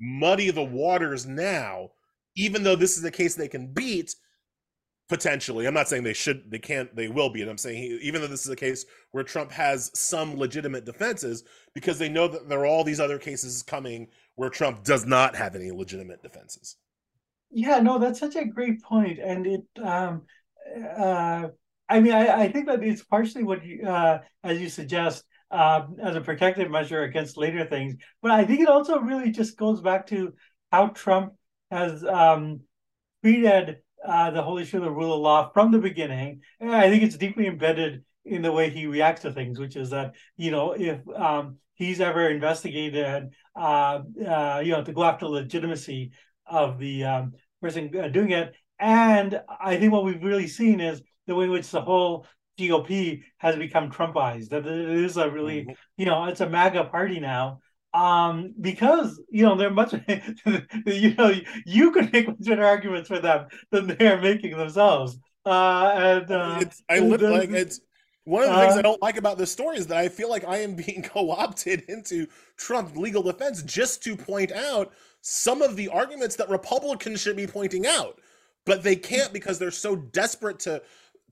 muddy 0.00 0.50
the 0.50 0.64
waters 0.64 1.26
now, 1.26 1.90
even 2.34 2.64
though 2.64 2.74
this 2.74 2.98
is 2.98 3.04
a 3.04 3.10
case 3.10 3.36
they 3.36 3.46
can 3.46 3.72
beat 3.72 4.16
potentially. 5.12 5.66
I'm 5.66 5.74
not 5.74 5.90
saying 5.90 6.04
they 6.04 6.14
should, 6.14 6.50
they 6.50 6.58
can't, 6.58 6.96
they 6.96 7.08
will 7.08 7.28
be. 7.28 7.42
And 7.42 7.50
I'm 7.50 7.58
saying 7.58 7.98
even 8.00 8.22
though 8.22 8.26
this 8.26 8.46
is 8.46 8.50
a 8.50 8.56
case 8.56 8.86
where 9.10 9.22
Trump 9.22 9.52
has 9.52 9.90
some 9.92 10.38
legitimate 10.38 10.86
defenses, 10.86 11.44
because 11.74 11.98
they 11.98 12.08
know 12.08 12.26
that 12.28 12.48
there 12.48 12.60
are 12.60 12.66
all 12.66 12.82
these 12.82 12.98
other 12.98 13.18
cases 13.18 13.62
coming 13.62 14.08
where 14.36 14.48
Trump 14.48 14.84
does 14.84 15.04
not 15.04 15.36
have 15.36 15.54
any 15.54 15.70
legitimate 15.70 16.22
defenses. 16.22 16.76
Yeah, 17.50 17.80
no, 17.80 17.98
that's 17.98 18.20
such 18.20 18.36
a 18.36 18.46
great 18.46 18.82
point, 18.82 19.18
and 19.18 19.46
it. 19.46 19.64
Um, 19.84 20.22
uh, 20.96 21.48
I 21.90 22.00
mean, 22.00 22.14
I, 22.14 22.44
I 22.44 22.48
think 22.50 22.66
that 22.68 22.82
it's 22.82 23.04
partially 23.04 23.42
what 23.42 23.62
you, 23.62 23.86
uh, 23.86 24.20
as 24.42 24.62
you 24.62 24.70
suggest, 24.70 25.24
uh, 25.50 25.82
as 26.02 26.16
a 26.16 26.22
protective 26.22 26.70
measure 26.70 27.02
against 27.02 27.36
later 27.36 27.66
things. 27.66 27.96
But 28.22 28.30
I 28.30 28.46
think 28.46 28.60
it 28.60 28.68
also 28.68 28.98
really 28.98 29.30
just 29.30 29.58
goes 29.58 29.82
back 29.82 30.06
to 30.06 30.32
how 30.70 30.86
Trump 30.86 31.34
has 31.70 32.02
um, 32.02 32.60
treated 33.22 33.82
uh, 34.06 34.30
the 34.30 34.42
whole 34.42 34.58
issue 34.58 34.78
of 34.78 34.84
the 34.84 34.90
rule 34.90 35.14
of 35.14 35.20
law 35.20 35.50
from 35.52 35.70
the 35.70 35.78
beginning. 35.78 36.40
And 36.60 36.70
I 36.70 36.90
think 36.90 37.02
it's 37.02 37.16
deeply 37.16 37.46
embedded 37.46 38.04
in 38.24 38.42
the 38.42 38.52
way 38.52 38.70
he 38.70 38.86
reacts 38.86 39.22
to 39.22 39.32
things, 39.32 39.58
which 39.58 39.76
is 39.76 39.90
that 39.90 40.14
you 40.36 40.50
know 40.50 40.72
if 40.72 41.00
um, 41.16 41.58
he's 41.74 42.00
ever 42.00 42.28
investigated, 42.28 43.30
uh, 43.56 44.00
uh, 44.26 44.62
you 44.64 44.72
know, 44.72 44.84
to 44.84 44.92
go 44.92 45.04
after 45.04 45.26
legitimacy 45.26 46.12
of 46.46 46.78
the 46.78 47.04
um, 47.04 47.32
person 47.60 47.90
uh, 47.98 48.08
doing 48.08 48.30
it. 48.30 48.54
And 48.78 49.40
I 49.60 49.76
think 49.76 49.92
what 49.92 50.04
we've 50.04 50.22
really 50.22 50.48
seen 50.48 50.80
is 50.80 51.02
the 51.26 51.34
way 51.34 51.44
in 51.44 51.50
which 51.50 51.70
the 51.70 51.80
whole 51.80 52.26
GOP 52.58 53.22
has 53.38 53.56
become 53.56 53.90
Trumpized. 53.90 54.50
That 54.50 54.66
it 54.66 55.04
is 55.04 55.16
a 55.16 55.30
really, 55.30 55.62
mm-hmm. 55.62 55.72
you 55.96 56.06
know, 56.06 56.24
it's 56.24 56.40
a 56.40 56.48
MAGA 56.48 56.84
party 56.84 57.20
now. 57.20 57.60
Um, 57.94 58.54
because 58.60 59.20
you 59.30 59.44
know 59.44 59.54
they're 59.54 59.70
much, 59.70 59.92
you 60.86 61.14
know, 61.14 61.32
you 61.66 61.90
could 61.90 62.12
make 62.12 62.26
much 62.26 62.38
better 62.40 62.64
arguments 62.64 63.08
for 63.08 63.18
them 63.18 63.48
than 63.70 63.86
they 63.86 64.08
are 64.08 64.20
making 64.20 64.56
themselves. 64.56 65.18
Uh, 65.44 65.92
and 65.94 66.30
uh, 66.30 66.58
it's, 66.60 66.82
I 66.88 67.00
live 67.00 67.20
like 67.20 67.50
it's 67.50 67.80
one 68.24 68.44
of 68.44 68.50
the 68.50 68.54
uh, 68.54 68.60
things 68.60 68.76
I 68.76 68.82
don't 68.82 69.02
like 69.02 69.16
about 69.16 69.36
this 69.36 69.50
story 69.50 69.76
is 69.76 69.88
that 69.88 69.98
I 69.98 70.08
feel 70.08 70.30
like 70.30 70.44
I 70.44 70.58
am 70.58 70.74
being 70.74 71.02
co-opted 71.14 71.84
into 71.88 72.26
Trump's 72.56 72.96
legal 72.96 73.22
defense 73.22 73.62
just 73.62 74.02
to 74.04 74.16
point 74.16 74.52
out 74.52 74.92
some 75.20 75.62
of 75.62 75.76
the 75.76 75.88
arguments 75.88 76.36
that 76.36 76.48
Republicans 76.48 77.20
should 77.20 77.36
be 77.36 77.46
pointing 77.46 77.86
out, 77.86 78.20
but 78.64 78.82
they 78.82 78.96
can't 78.96 79.32
because 79.32 79.58
they're 79.58 79.70
so 79.70 79.96
desperate 79.96 80.58
to 80.60 80.82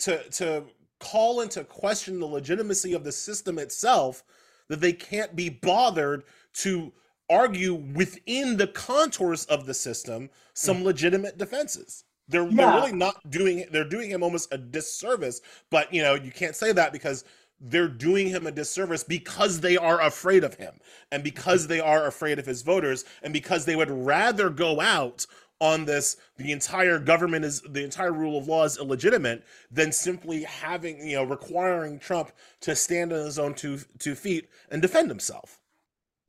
to 0.00 0.28
to 0.30 0.64
call 0.98 1.40
into 1.40 1.64
question 1.64 2.20
the 2.20 2.26
legitimacy 2.26 2.92
of 2.92 3.04
the 3.04 3.12
system 3.12 3.58
itself 3.58 4.22
that 4.68 4.80
they 4.80 4.92
can't 4.92 5.34
be 5.34 5.48
bothered 5.48 6.24
to 6.54 6.92
argue 7.28 7.74
within 7.74 8.56
the 8.56 8.66
contours 8.66 9.44
of 9.46 9.66
the 9.66 9.74
system 9.74 10.30
some 10.54 10.78
hmm. 10.78 10.84
legitimate 10.84 11.38
defenses. 11.38 12.04
They're, 12.28 12.48
yeah. 12.48 12.56
they're 12.56 12.80
really 12.80 12.92
not 12.92 13.30
doing 13.30 13.66
they're 13.72 13.88
doing 13.88 14.10
him 14.10 14.22
almost 14.22 14.52
a 14.52 14.58
disservice, 14.58 15.40
but 15.70 15.92
you 15.92 16.02
know, 16.02 16.14
you 16.14 16.30
can't 16.30 16.54
say 16.54 16.72
that 16.72 16.92
because 16.92 17.24
they're 17.60 17.88
doing 17.88 18.28
him 18.28 18.46
a 18.46 18.50
disservice 18.50 19.04
because 19.04 19.60
they 19.60 19.76
are 19.76 20.00
afraid 20.00 20.44
of 20.44 20.54
him 20.54 20.74
and 21.12 21.22
because 21.22 21.66
they 21.66 21.80
are 21.80 22.06
afraid 22.06 22.38
of 22.38 22.46
his 22.46 22.62
voters 22.62 23.04
and 23.22 23.32
because 23.32 23.64
they 23.64 23.76
would 23.76 23.90
rather 23.90 24.48
go 24.48 24.80
out 24.80 25.26
on 25.60 25.84
this 25.84 26.16
the 26.38 26.52
entire 26.52 26.98
government 26.98 27.44
is 27.44 27.60
the 27.60 27.84
entire 27.84 28.12
rule 28.12 28.38
of 28.38 28.48
law 28.48 28.64
is 28.64 28.78
illegitimate 28.78 29.44
than 29.70 29.92
simply 29.92 30.42
having 30.44 31.06
you 31.06 31.16
know 31.16 31.24
requiring 31.24 31.98
trump 31.98 32.32
to 32.60 32.74
stand 32.74 33.12
on 33.12 33.26
his 33.26 33.38
own 33.38 33.52
two 33.52 33.78
two 33.98 34.14
feet 34.14 34.48
and 34.70 34.80
defend 34.80 35.10
himself 35.10 35.59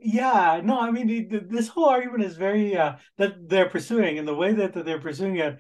yeah 0.01 0.61
no 0.63 0.79
i 0.79 0.89
mean 0.89 1.47
this 1.49 1.67
whole 1.67 1.89
argument 1.89 2.23
is 2.23 2.35
very 2.35 2.75
uh 2.75 2.95
that 3.17 3.47
they're 3.47 3.69
pursuing 3.69 4.17
and 4.17 4.27
the 4.27 4.35
way 4.35 4.53
that, 4.53 4.73
that 4.73 4.85
they're 4.85 4.99
pursuing 4.99 5.37
it 5.37 5.59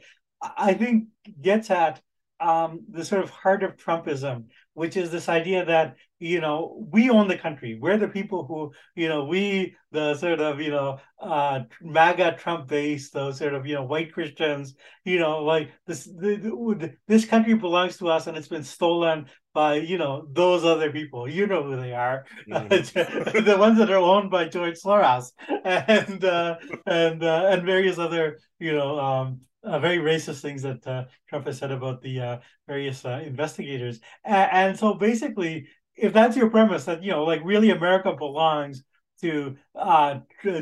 i 0.57 0.73
think 0.73 1.05
gets 1.41 1.69
at 1.69 2.01
um 2.39 2.83
the 2.89 3.05
sort 3.05 3.23
of 3.23 3.29
heart 3.29 3.63
of 3.63 3.77
trumpism 3.77 4.45
which 4.73 4.97
is 4.97 5.11
this 5.11 5.29
idea 5.29 5.63
that 5.65 5.95
you 6.21 6.39
know 6.39 6.85
we 6.91 7.09
own 7.09 7.27
the 7.27 7.37
country 7.37 7.79
we're 7.81 7.97
the 7.97 8.07
people 8.07 8.45
who 8.45 8.71
you 8.95 9.09
know 9.09 9.25
we 9.25 9.75
the 9.91 10.13
sort 10.15 10.39
of 10.39 10.61
you 10.61 10.69
know 10.69 10.99
uh 11.19 11.61
maga 11.81 12.35
trump 12.37 12.67
base 12.67 13.09
those 13.09 13.39
sort 13.39 13.55
of 13.55 13.65
you 13.65 13.73
know 13.73 13.83
white 13.83 14.13
christians 14.13 14.75
you 15.03 15.17
know 15.17 15.43
like 15.43 15.71
this 15.87 16.05
the, 16.05 16.93
this 17.07 17.25
country 17.25 17.55
belongs 17.55 17.97
to 17.97 18.07
us 18.07 18.27
and 18.27 18.37
it's 18.37 18.47
been 18.47 18.63
stolen 18.63 19.25
by 19.53 19.75
you 19.75 19.97
know 19.97 20.27
those 20.31 20.63
other 20.63 20.91
people 20.91 21.27
you 21.27 21.47
know 21.47 21.63
who 21.63 21.75
they 21.75 21.91
are 21.91 22.23
mm. 22.47 22.69
the 23.45 23.57
ones 23.57 23.79
that 23.79 23.89
are 23.89 23.97
owned 23.97 24.29
by 24.29 24.47
george 24.47 24.77
soros 24.79 25.31
and 25.65 26.23
uh 26.23 26.55
and 26.85 27.23
uh, 27.23 27.47
and 27.49 27.65
various 27.65 27.97
other 27.97 28.37
you 28.59 28.73
know 28.73 28.99
um 28.99 29.41
uh, 29.63 29.79
very 29.79 29.97
racist 29.97 30.41
things 30.41 30.63
that 30.63 30.85
uh, 30.87 31.05
Trump 31.29 31.45
has 31.45 31.59
said 31.59 31.71
about 31.71 32.01
the 32.01 32.19
uh, 32.19 32.37
various 32.67 33.05
uh, 33.05 33.21
investigators. 33.23 33.99
And, 34.23 34.49
and, 34.51 34.79
so 34.79 34.95
basically, 34.95 35.67
if 36.01 36.13
that's 36.13 36.35
your 36.35 36.49
premise 36.49 36.85
that, 36.85 37.03
you 37.03 37.11
know, 37.11 37.23
like 37.23 37.41
really 37.43 37.69
America 37.69 38.13
belongs 38.17 38.83
to 39.21 39.57
uh, 39.75 40.19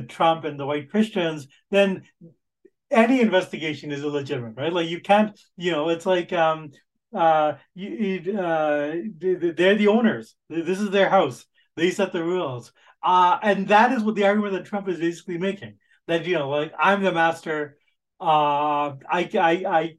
Trump 0.09 0.43
and 0.43 0.59
the 0.59 0.65
white 0.65 0.91
Christians, 0.91 1.47
then 1.71 2.03
any 2.91 3.21
investigation 3.21 3.91
is 3.91 4.03
illegitimate, 4.03 4.55
right? 4.57 4.73
Like 4.73 4.89
you 4.89 4.99
can't, 4.99 5.39
you 5.55 5.71
know, 5.71 5.89
it's 5.89 6.05
like 6.05 6.33
um, 6.33 6.71
uh, 7.13 7.53
you, 7.73 8.21
they're 9.19 9.75
the 9.75 9.87
owners. 9.87 10.35
This 10.49 10.79
is 10.79 10.89
their 10.89 11.09
house. 11.09 11.45
They 11.75 11.91
set 11.91 12.11
the 12.11 12.23
rules. 12.23 12.73
uh 13.01 13.39
and 13.41 13.69
that 13.69 13.93
is 13.93 14.03
what 14.03 14.15
the 14.15 14.25
argument 14.25 14.53
that 14.53 14.65
Trump 14.65 14.89
is 14.89 14.99
basically 14.99 15.37
making. 15.37 15.75
That, 16.07 16.25
you 16.25 16.35
know, 16.35 16.49
like 16.49 16.73
I'm 16.77 17.01
the 17.03 17.13
master 17.13 17.77
uh, 18.19 18.95
I, 19.09 19.29
I, 19.33 19.63
I, 19.67 19.95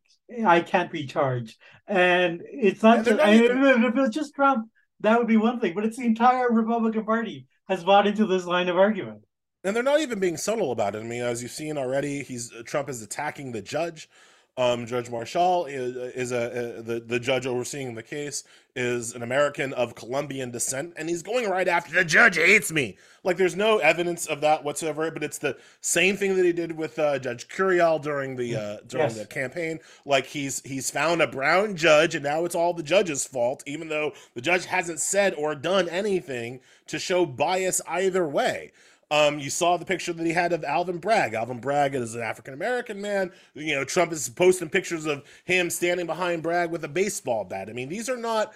I 0.47 0.61
can't 0.61 0.93
be 0.93 1.07
charged. 1.07 1.57
And 1.87 2.43
it's 2.45 2.83
not 2.83 3.05
just, 3.05 3.17
not 3.17 3.29
even... 3.31 3.63
if 3.65 3.85
it 3.85 3.95
was 3.95 4.11
just 4.11 4.35
Trump, 4.35 4.69
that 5.01 5.19
would 5.19 5.29
be 5.29 5.37
one 5.37 5.61
thing, 5.61 5.75
but 5.75 5.85
it's 5.85 5.97
the 5.97 6.05
entire 6.05 6.51
Republican 6.51 7.05
Party 7.05 7.47
has 7.69 7.85
bought 7.85 8.07
into 8.07 8.27
this 8.27 8.45
line 8.45 8.69
of 8.69 8.77
argument. 8.77 9.23
And 9.63 9.77
they're 9.77 9.83
not 9.83 10.01
even 10.01 10.21
being 10.21 10.37
subtle 10.37 10.73
about 10.73 10.95
it. 10.95 11.01
I 11.01 11.03
mean, 11.03 11.23
as 11.23 11.43
you've 11.43 11.51
seen 11.51 11.77
already, 11.77 12.23
he's 12.23 12.51
Trump 12.65 12.89
is 12.89 13.03
attacking 13.03 13.53
the 13.53 13.63
judge 13.63 14.09
Um, 14.57 14.85
judge 14.85 15.09
Merchan 15.09 15.73
is, 15.73 15.97
is 15.97 16.33
a, 16.33 16.79
a, 16.79 16.83
the 16.83 17.01
the 17.01 17.21
judge 17.21 17.47
overseeing 17.47 17.95
the 17.95 18.03
case 18.03 18.45
is 18.77 19.15
an 19.15 19.23
American 19.23 19.73
of 19.73 19.95
Colombian 19.95 20.51
descent, 20.51 20.93
and 20.97 21.09
he's 21.09 21.23
going 21.23 21.49
right 21.49 21.69
after 21.69 21.95
the 21.95 22.05
judge 22.05 22.37
hates 22.37 22.71
me. 22.71 22.99
Like 23.23 23.37
there's 23.37 23.57
no 23.57 23.79
evidence 23.79 24.27
of 24.27 24.41
that 24.41 24.65
whatsoever, 24.65 25.11
but 25.11 25.23
it's 25.23 25.39
the 25.39 25.57
same 25.81 26.17
thing 26.17 26.37
that 26.37 26.45
he 26.45 26.53
did 26.53 26.77
with 26.77 26.99
uh, 26.99 27.19
Judge 27.19 27.49
Curiel 27.49 28.03
during 28.03 28.37
the 28.37 28.57
uh, 28.57 28.77
during 28.87 29.09
yes. 29.09 29.19
the 29.19 29.27
campaign. 29.27 29.79
Like 30.05 30.27
he's 30.27 30.61
he's 30.63 30.91
found 30.91 31.23
a 31.23 31.27
brown 31.27 31.77
judge, 31.77 32.15
and 32.15 32.25
now 32.25 32.45
it's 32.45 32.55
all 32.55 32.75
the 32.75 32.83
judge's 32.83 33.25
fault, 33.25 33.63
even 33.67 33.89
though 33.89 34.13
the 34.35 34.41
judge 34.41 34.67
hasn't 34.67 35.01
said 35.01 35.35
or 35.35 35.55
done 35.55 35.89
anything 35.89 36.61
to 36.89 36.99
show 36.99 37.25
bias 37.25 37.81
either 37.87 38.27
way. 38.27 38.73
Um, 39.11 39.41
you 39.41 39.51
saw 39.51 39.77
the 39.77 39.85
picture 39.85 40.13
that 40.13 40.25
he 40.25 40.33
had 40.33 40.53
of 40.53 40.63
Alvin 40.63 40.99
Bragg. 40.99 41.35
Alvin 41.35 41.59
Bragg 41.59 41.95
is 41.95 42.15
an 42.15 42.23
African 42.23 42.55
American 42.55 43.01
man. 43.01 43.33
You 43.55 43.75
know, 43.75 43.85
Trump 43.85 44.13
is 44.13 44.29
posting 44.29 44.69
pictures 44.69 45.07
of 45.07 45.25
him 45.45 45.69
standing 45.69 46.07
behind 46.07 46.43
Bragg 46.43 46.71
with 46.71 46.85
a 46.85 46.89
baseball 46.89 47.45
bat. 47.45 47.69
I 47.69 47.73
mean, 47.73 47.89
these 47.89 48.09
are 48.09 48.17
not 48.17 48.53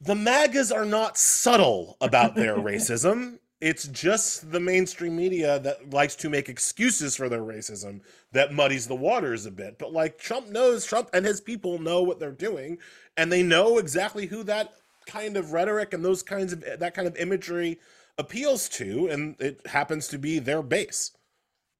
the 0.00 0.14
MAGAs 0.14 0.72
are 0.72 0.84
not 0.84 1.16
subtle 1.16 1.96
about 2.00 2.34
their 2.34 2.56
racism. 2.56 3.38
It's 3.60 3.86
just 3.88 4.50
the 4.50 4.60
mainstream 4.60 5.16
media 5.16 5.58
that 5.60 5.90
likes 5.90 6.16
to 6.16 6.28
make 6.28 6.48
excuses 6.48 7.16
for 7.16 7.28
their 7.28 7.40
racism 7.40 8.00
that 8.32 8.52
muddies 8.52 8.86
the 8.86 8.96
waters 8.96 9.46
a 9.46 9.50
bit. 9.50 9.78
But 9.78 9.92
like 9.92 10.18
Trump 10.18 10.48
knows, 10.48 10.84
Trump 10.84 11.08
and 11.14 11.24
his 11.24 11.40
people 11.40 11.78
know 11.78 12.02
what 12.02 12.18
they're 12.18 12.32
doing, 12.32 12.78
and 13.16 13.32
they 13.32 13.42
know 13.42 13.78
exactly 13.78 14.26
who 14.26 14.42
that 14.42 14.74
kind 15.06 15.36
of 15.36 15.52
rhetoric 15.52 15.94
and 15.94 16.04
those 16.04 16.22
kinds 16.22 16.52
of 16.52 16.64
that 16.78 16.94
kind 16.94 17.06
of 17.06 17.16
imagery 17.16 17.78
appeals 18.18 18.68
to, 18.70 19.08
and 19.08 19.36
it 19.40 19.66
happens 19.66 20.08
to 20.08 20.18
be 20.18 20.38
their 20.38 20.62
base. 20.62 21.12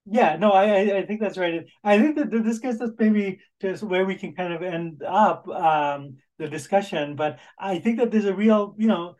Yeah, 0.05 0.35
no, 0.35 0.51
I 0.51 0.97
I 0.97 1.05
think 1.05 1.19
that's 1.19 1.37
right. 1.37 1.65
I 1.83 1.97
think 1.99 2.15
that 2.17 2.29
this 2.29 2.59
gets 2.59 2.79
us 2.79 2.91
maybe 2.99 3.39
just 3.59 3.81
where 3.81 4.05
we 4.05 4.15
can 4.15 4.35
kind 4.35 4.53
of 4.53 4.61
end 4.61 5.01
up 5.01 5.47
um, 5.47 6.17
the 6.37 6.47
discussion, 6.47 7.15
but 7.15 7.39
I 7.57 7.79
think 7.79 7.97
that 7.97 8.11
there's 8.11 8.25
a 8.25 8.35
real, 8.35 8.75
you 8.77 8.87
know, 8.87 9.15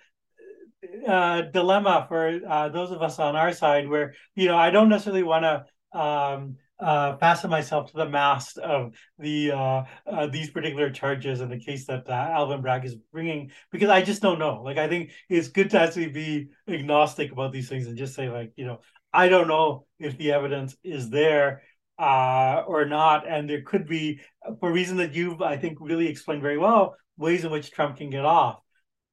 uh, 1.08 1.42
dilemma 1.42 2.06
for 2.08 2.40
uh, 2.48 2.70
those 2.70 2.92
of 2.92 3.02
us 3.02 3.18
on 3.18 3.36
our 3.36 3.52
side 3.52 3.90
where 3.90 4.14
you 4.36 4.48
know 4.48 4.58
I 4.58 4.70
don't 4.70 4.90
necessarily 4.90 5.24
want 5.24 5.44
to 5.44 6.00
um, 6.00 6.58
uh, 6.80 7.16
fasten 7.18 7.50
myself 7.50 7.92
to 7.92 7.98
the 7.98 8.10
mast 8.10 8.58
of 8.58 8.94
the 9.18 9.52
uh, 9.52 9.84
uh, 10.06 10.28
these 10.28 10.50
particular 10.50 10.90
charges 10.90 11.42
in 11.42 11.50
the 11.50 11.60
case 11.60 11.86
that 11.86 12.10
uh, 12.10 12.12
Alvin 12.12 12.62
Bragg 12.62 12.86
is 12.86 12.96
bringing 13.14 13.52
because 13.72 13.90
I 13.90 14.02
just 14.02 14.22
don't 14.22 14.40
know. 14.40 14.62
Like 14.62 14.78
I 14.78 14.88
think 14.88 15.12
it's 15.30 15.48
good 15.48 15.70
to 15.72 15.80
actually 15.80 16.10
be 16.10 16.50
agnostic 16.68 17.32
about 17.32 17.52
these 17.52 17.70
things 17.70 17.88
and 17.88 17.98
just 17.98 18.16
say 18.16 18.30
like 18.30 18.52
you 18.56 18.66
know 18.66 18.82
I 19.14 19.30
don't 19.30 19.48
know 19.48 19.86
if 20.00 20.18
the 20.18 20.34
evidence 20.34 20.76
is 20.84 21.10
there 21.10 21.64
uh, 21.98 22.64
or 22.68 22.86
not, 22.86 23.26
and 23.28 23.50
there 23.50 23.62
could 23.62 23.88
be 23.88 24.20
for 24.60 24.70
a 24.70 24.74
reason 24.74 24.98
that 24.98 25.14
you've 25.14 25.42
I 25.42 25.58
think 25.58 25.78
really 25.80 26.08
explained 26.08 26.42
very 26.42 26.58
well 26.58 26.96
ways 27.18 27.46
in 27.46 27.52
which 27.52 27.72
Trump 27.72 27.98
can 27.98 28.10
get 28.10 28.26
off 28.26 28.60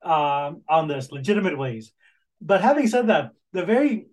um, 0.03 0.63
on 0.69 0.89
this 0.89 1.13
legitimate 1.13 1.57
ways. 1.57 1.93
But 2.41 2.61
having 2.61 2.89
said 2.89 3.07
that, 3.07 3.31
the 3.53 3.65
very 3.65 4.07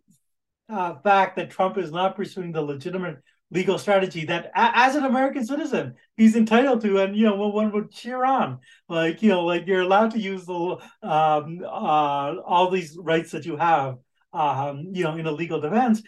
uh, 0.70 0.96
fact 1.00 1.38
that 1.38 1.50
Trump 1.50 1.80
is 1.80 1.92
not 1.92 2.16
pursuing 2.16 2.52
the 2.52 2.62
legitimate 2.62 3.18
legal 3.52 3.78
strategy 3.80 4.26
that 4.26 4.52
as 4.54 4.96
an 4.96 5.06
American 5.06 5.46
citizen 5.46 5.96
he's 6.16 6.36
entitled 6.36 6.82
to, 6.82 7.00
and 7.00 7.16
you 7.16 7.26
know 7.26 7.36
one 7.36 7.72
would 7.72 7.92
cheer 7.92 8.24
on, 8.24 8.60
like 8.88 9.22
you 9.22 9.30
know, 9.30 9.44
like 9.46 9.66
you're 9.68 9.82
allowed 9.82 10.12
to 10.12 10.20
use 10.20 10.46
the 10.46 10.78
um, 11.04 11.62
uh, 11.64 12.36
all 12.46 12.70
these 12.70 12.98
rights 13.00 13.32
that 13.32 13.46
you 13.46 13.58
have, 13.58 13.98
um, 14.34 14.90
you 14.94 15.04
know, 15.04 15.16
in 15.16 15.26
a 15.26 15.32
legal 15.32 15.60
defense. 15.60 16.02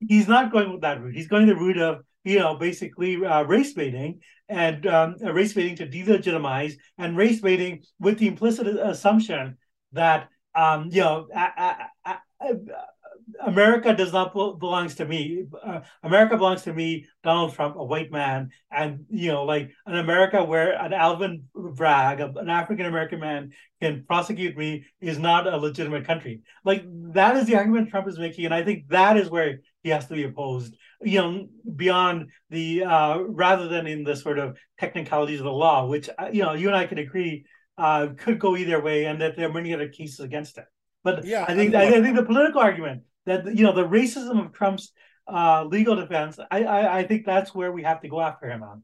He's 0.00 0.28
not 0.28 0.50
going 0.50 0.72
with 0.72 0.80
that 0.80 1.00
route. 1.02 1.14
He's 1.14 1.28
going 1.28 1.46
the 1.46 1.56
route 1.56 1.78
of 1.78 2.04
you 2.24 2.38
know 2.38 2.54
basically 2.56 3.24
uh, 3.24 3.42
race 3.44 3.72
baiting 3.74 4.20
and 4.48 4.86
um, 4.86 5.16
race 5.22 5.52
baiting 5.52 5.76
to 5.76 5.86
delegitimize 5.86 6.74
and 6.98 7.16
race 7.16 7.40
baiting 7.40 7.82
with 7.98 8.18
the 8.18 8.28
implicit 8.28 8.66
assumption 8.66 9.58
that 9.92 10.28
um, 10.54 10.88
you 10.90 11.00
know. 11.02 11.28
A- 11.34 11.38
a- 12.06 12.18
a- 12.42 12.54
America 13.46 13.94
does 13.94 14.12
not 14.12 14.32
belongs 14.32 14.94
to 14.96 15.04
me. 15.04 15.44
Uh, 15.64 15.80
America 16.02 16.36
belongs 16.36 16.62
to 16.62 16.72
me, 16.72 17.06
Donald 17.22 17.54
Trump, 17.54 17.76
a 17.76 17.84
white 17.84 18.10
man, 18.10 18.50
and 18.70 19.04
you 19.08 19.32
know, 19.32 19.44
like 19.44 19.70
an 19.86 19.96
America 19.96 20.44
where 20.44 20.72
an 20.72 20.92
Alvin 20.92 21.44
Bragg, 21.54 22.20
an 22.20 22.48
African 22.48 22.86
American 22.86 23.20
man, 23.20 23.52
can 23.80 24.04
prosecute 24.06 24.56
me 24.56 24.84
is 25.00 25.18
not 25.18 25.46
a 25.46 25.56
legitimate 25.56 26.06
country. 26.06 26.42
Like 26.64 26.84
that 27.14 27.36
is 27.36 27.46
the 27.46 27.56
argument 27.56 27.90
Trump 27.90 28.08
is 28.08 28.18
making, 28.18 28.44
and 28.44 28.54
I 28.54 28.62
think 28.62 28.88
that 28.88 29.16
is 29.16 29.30
where 29.30 29.60
he 29.82 29.90
has 29.90 30.06
to 30.08 30.14
be 30.14 30.24
opposed. 30.24 30.76
You 31.02 31.18
know, 31.20 31.48
beyond 31.76 32.30
the 32.50 32.84
uh, 32.84 33.18
rather 33.20 33.68
than 33.68 33.86
in 33.86 34.04
the 34.04 34.16
sort 34.16 34.38
of 34.38 34.56
technicalities 34.78 35.40
of 35.40 35.44
the 35.44 35.52
law, 35.52 35.86
which 35.86 36.08
uh, 36.18 36.28
you 36.32 36.42
know, 36.42 36.52
you 36.52 36.68
and 36.68 36.76
I 36.76 36.86
can 36.86 36.98
agree 36.98 37.44
uh, 37.78 38.08
could 38.16 38.38
go 38.38 38.56
either 38.56 38.80
way, 38.82 39.06
and 39.06 39.20
that 39.20 39.36
there 39.36 39.48
are 39.48 39.52
many 39.52 39.72
other 39.72 39.88
cases 39.88 40.20
against 40.20 40.58
it. 40.58 40.64
But 41.02 41.24
yeah, 41.24 41.46
I 41.48 41.54
think 41.54 41.74
I, 41.74 41.86
I, 41.86 42.02
think 42.02 42.16
the 42.16 42.24
political 42.24 42.60
argument 42.60 43.04
that 43.26 43.56
you 43.56 43.64
know 43.64 43.72
the 43.72 43.86
racism 43.86 44.44
of 44.44 44.52
Trump's 44.52 44.92
uh, 45.28 45.64
legal 45.64 45.96
defense. 45.96 46.38
I, 46.50 46.64
I, 46.64 46.98
I 46.98 47.06
think 47.06 47.24
that's 47.24 47.54
where 47.54 47.72
we 47.72 47.82
have 47.82 48.00
to 48.02 48.08
go 48.08 48.20
after 48.20 48.48
him 48.48 48.62
on. 48.62 48.82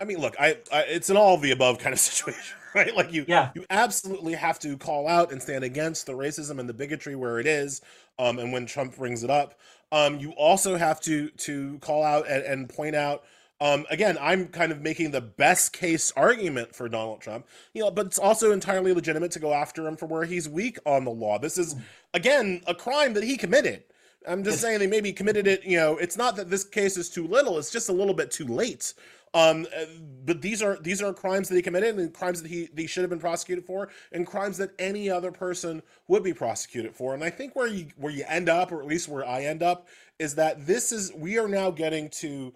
I 0.00 0.04
mean, 0.04 0.18
look, 0.18 0.34
I, 0.38 0.58
I, 0.72 0.82
it's 0.82 1.08
an 1.08 1.16
all 1.16 1.34
of 1.34 1.42
the 1.42 1.52
above 1.52 1.78
kind 1.78 1.92
of 1.92 1.98
situation, 2.00 2.56
right? 2.74 2.94
Like 2.94 3.12
you, 3.12 3.24
yeah, 3.26 3.50
you 3.54 3.64
absolutely 3.70 4.34
have 4.34 4.58
to 4.60 4.76
call 4.76 5.08
out 5.08 5.32
and 5.32 5.42
stand 5.42 5.64
against 5.64 6.06
the 6.06 6.12
racism 6.12 6.58
and 6.58 6.68
the 6.68 6.74
bigotry 6.74 7.16
where 7.16 7.38
it 7.38 7.46
is, 7.46 7.80
um, 8.18 8.38
and 8.38 8.52
when 8.52 8.66
Trump 8.66 8.96
brings 8.96 9.24
it 9.24 9.30
up, 9.30 9.58
um, 9.92 10.18
you 10.18 10.32
also 10.32 10.76
have 10.76 11.00
to 11.02 11.30
to 11.30 11.78
call 11.80 12.02
out 12.02 12.28
and, 12.28 12.42
and 12.42 12.68
point 12.68 12.94
out. 12.94 13.24
Um, 13.60 13.86
again, 13.90 14.18
I'm 14.20 14.48
kind 14.48 14.70
of 14.70 14.82
making 14.82 15.12
the 15.12 15.22
best 15.22 15.72
case 15.72 16.12
argument 16.14 16.74
for 16.74 16.88
Donald 16.88 17.22
Trump, 17.22 17.46
you 17.72 17.82
know, 17.82 17.90
but 17.90 18.06
it's 18.06 18.18
also 18.18 18.52
entirely 18.52 18.92
legitimate 18.92 19.30
to 19.32 19.38
go 19.38 19.54
after 19.54 19.86
him 19.86 19.96
for 19.96 20.06
where 20.06 20.24
he's 20.24 20.48
weak 20.48 20.78
on 20.84 21.04
the 21.04 21.10
law. 21.10 21.38
This 21.38 21.56
is 21.56 21.74
again 22.12 22.60
a 22.66 22.74
crime 22.74 23.14
that 23.14 23.24
he 23.24 23.36
committed. 23.36 23.84
I'm 24.28 24.42
just 24.42 24.60
saying 24.60 24.80
they 24.80 24.86
maybe 24.86 25.12
committed 25.12 25.46
it. 25.46 25.64
You 25.64 25.76
know, 25.76 25.96
it's 25.96 26.16
not 26.16 26.36
that 26.36 26.50
this 26.50 26.64
case 26.64 26.96
is 26.96 27.08
too 27.08 27.26
little; 27.26 27.58
it's 27.58 27.70
just 27.70 27.88
a 27.88 27.92
little 27.92 28.14
bit 28.14 28.30
too 28.30 28.46
late. 28.46 28.92
Um, 29.34 29.66
uh, 29.76 29.84
but 30.24 30.40
these 30.40 30.62
are 30.62 30.78
these 30.80 31.02
are 31.02 31.12
crimes 31.12 31.48
that 31.48 31.56
he 31.56 31.62
committed, 31.62 31.98
and 31.98 32.12
crimes 32.12 32.42
that 32.42 32.48
he 32.48 32.68
he 32.76 32.86
should 32.86 33.02
have 33.02 33.10
been 33.10 33.20
prosecuted 33.20 33.64
for, 33.64 33.88
and 34.12 34.26
crimes 34.26 34.58
that 34.58 34.70
any 34.78 35.08
other 35.08 35.30
person 35.30 35.82
would 36.08 36.22
be 36.22 36.32
prosecuted 36.32 36.94
for. 36.94 37.14
And 37.14 37.22
I 37.22 37.30
think 37.30 37.54
where 37.54 37.66
you 37.66 37.88
where 37.96 38.12
you 38.12 38.24
end 38.28 38.48
up, 38.48 38.72
or 38.72 38.80
at 38.80 38.86
least 38.86 39.08
where 39.08 39.26
I 39.26 39.42
end 39.42 39.62
up, 39.62 39.88
is 40.18 40.34
that 40.36 40.66
this 40.66 40.92
is 40.92 41.12
we 41.14 41.38
are 41.38 41.48
now 41.48 41.70
getting 41.70 42.08
to 42.10 42.52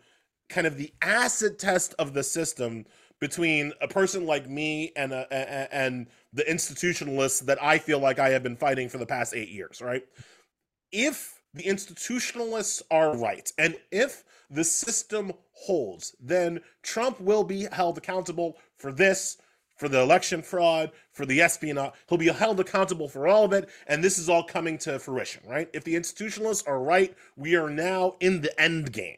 kind 0.51 0.67
of 0.67 0.77
the 0.77 0.93
acid 1.01 1.59
test 1.59 1.95
of 1.99 2.13
the 2.13 2.23
system 2.23 2.85
between 3.21 3.73
a 3.81 3.89
person 3.89 4.27
like 4.27 4.49
me 4.49 4.93
and 4.97 5.13
a, 5.13 5.75
and 5.75 6.07
the 6.33 6.43
institutionalists 6.45 7.45
that 7.45 7.63
I 7.63 7.79
feel 7.79 7.99
like 7.99 8.19
I 8.19 8.31
have 8.31 8.43
been 8.43 8.57
fighting 8.57 8.89
for 8.89 8.99
the 8.99 9.07
past 9.07 9.35
eight 9.35 9.51
years, 9.51 9.81
right? 9.81 10.03
If 10.91 11.41
the 11.55 11.65
institutionalists 11.65 12.83
are 12.91 13.17
right, 13.17 13.53
and 13.59 13.77
if 13.91 14.25
the 14.51 14.65
system 14.65 15.33
holds, 15.53 16.17
then 16.21 16.61
Trump 16.83 17.21
will 17.21 17.45
be 17.45 17.69
held 17.73 17.99
accountable 17.99 18.57
for 18.77 18.91
this, 18.91 19.37
for 19.77 19.89
the 19.89 20.01
election 20.01 20.43
fraud, 20.43 20.91
for 21.13 21.27
the 21.27 21.41
espionage. 21.41 21.93
He'll 22.09 22.19
be 22.19 22.29
held 22.29 22.59
accountable 22.59 23.09
for 23.09 23.29
all 23.29 23.45
of 23.45 23.53
it, 23.53 23.69
and 23.87 24.03
this 24.03 24.19
is 24.19 24.29
all 24.29 24.43
coming 24.43 24.79
to 24.79 24.99
fruition, 24.99 25.43
right? 25.47 25.69
If 25.73 25.85
the 25.85 25.95
institutionalists 25.95 26.67
are 26.67 26.81
right, 26.81 27.15
we 27.37 27.55
are 27.55 27.71
now 27.71 28.17
in 28.21 28.41
the 28.41 28.59
end 28.61 28.93
game. 28.93 29.17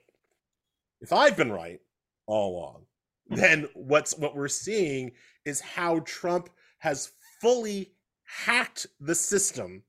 If 1.02 1.12
I've 1.12 1.36
been 1.36 1.50
right 1.50 1.80
all 2.26 2.56
along, 2.56 2.86
then 3.28 3.68
what's 3.74 4.16
what 4.16 4.36
we're 4.36 4.46
seeing 4.46 5.10
is 5.44 5.60
how 5.60 5.98
Trump 6.00 6.48
has 6.78 7.10
fully 7.40 7.92
hacked 8.24 8.86
the 9.00 9.14
system 9.14 9.82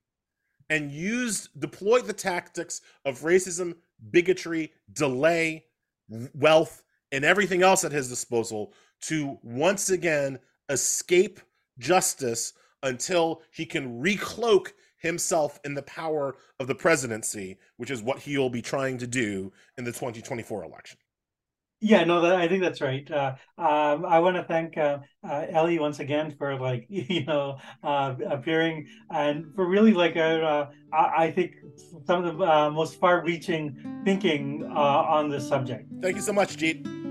and 0.70 0.90
used 0.90 1.48
deployed 1.60 2.06
the 2.06 2.12
tactics 2.12 2.80
of 3.04 3.20
racism, 3.20 3.74
bigotry, 4.10 4.72
delay, 4.92 5.64
wealth, 6.34 6.82
and 7.12 7.24
everything 7.24 7.62
else 7.62 7.84
at 7.84 7.92
his 7.92 8.08
disposal 8.08 8.72
to 9.02 9.38
once 9.42 9.90
again 9.90 10.38
escape 10.68 11.40
justice 11.78 12.54
until 12.82 13.42
he 13.52 13.64
can 13.64 14.02
recloak 14.02 14.72
himself 14.98 15.60
in 15.64 15.74
the 15.74 15.82
power 15.82 16.34
of 16.58 16.66
the 16.66 16.74
presidency, 16.74 17.58
which 17.76 17.90
is 17.90 18.02
what 18.02 18.18
he'll 18.18 18.50
be 18.50 18.62
trying 18.62 18.98
to 18.98 19.06
do 19.06 19.52
in 19.78 19.84
the 19.84 19.92
2024 19.92 20.64
election. 20.64 20.98
Yeah, 21.80 22.04
no, 22.04 22.22
that, 22.22 22.36
I 22.36 22.48
think 22.48 22.62
that's 22.62 22.80
right. 22.80 23.08
Uh, 23.10 23.34
um, 23.58 24.06
I 24.06 24.18
want 24.18 24.36
to 24.36 24.44
thank 24.44 24.78
uh, 24.78 24.98
uh, 25.22 25.46
Elie 25.50 25.78
once 25.78 25.98
again 25.98 26.34
for 26.38 26.58
like 26.58 26.86
you 26.88 27.24
know 27.24 27.58
uh, 27.82 28.14
appearing 28.30 28.86
and 29.10 29.54
for 29.54 29.68
really 29.68 29.92
like 29.92 30.16
uh, 30.16 30.66
I 30.92 31.30
think 31.30 31.56
some 32.06 32.24
of 32.24 32.38
the 32.38 32.44
uh, 32.44 32.70
most 32.70 32.98
far-reaching 32.98 34.02
thinking 34.04 34.64
on 34.64 35.28
this 35.28 35.46
subject. 35.46 35.88
Thank 36.00 36.16
you 36.16 36.22
so 36.22 36.32
much, 36.32 36.56
Jeet. 36.56 37.03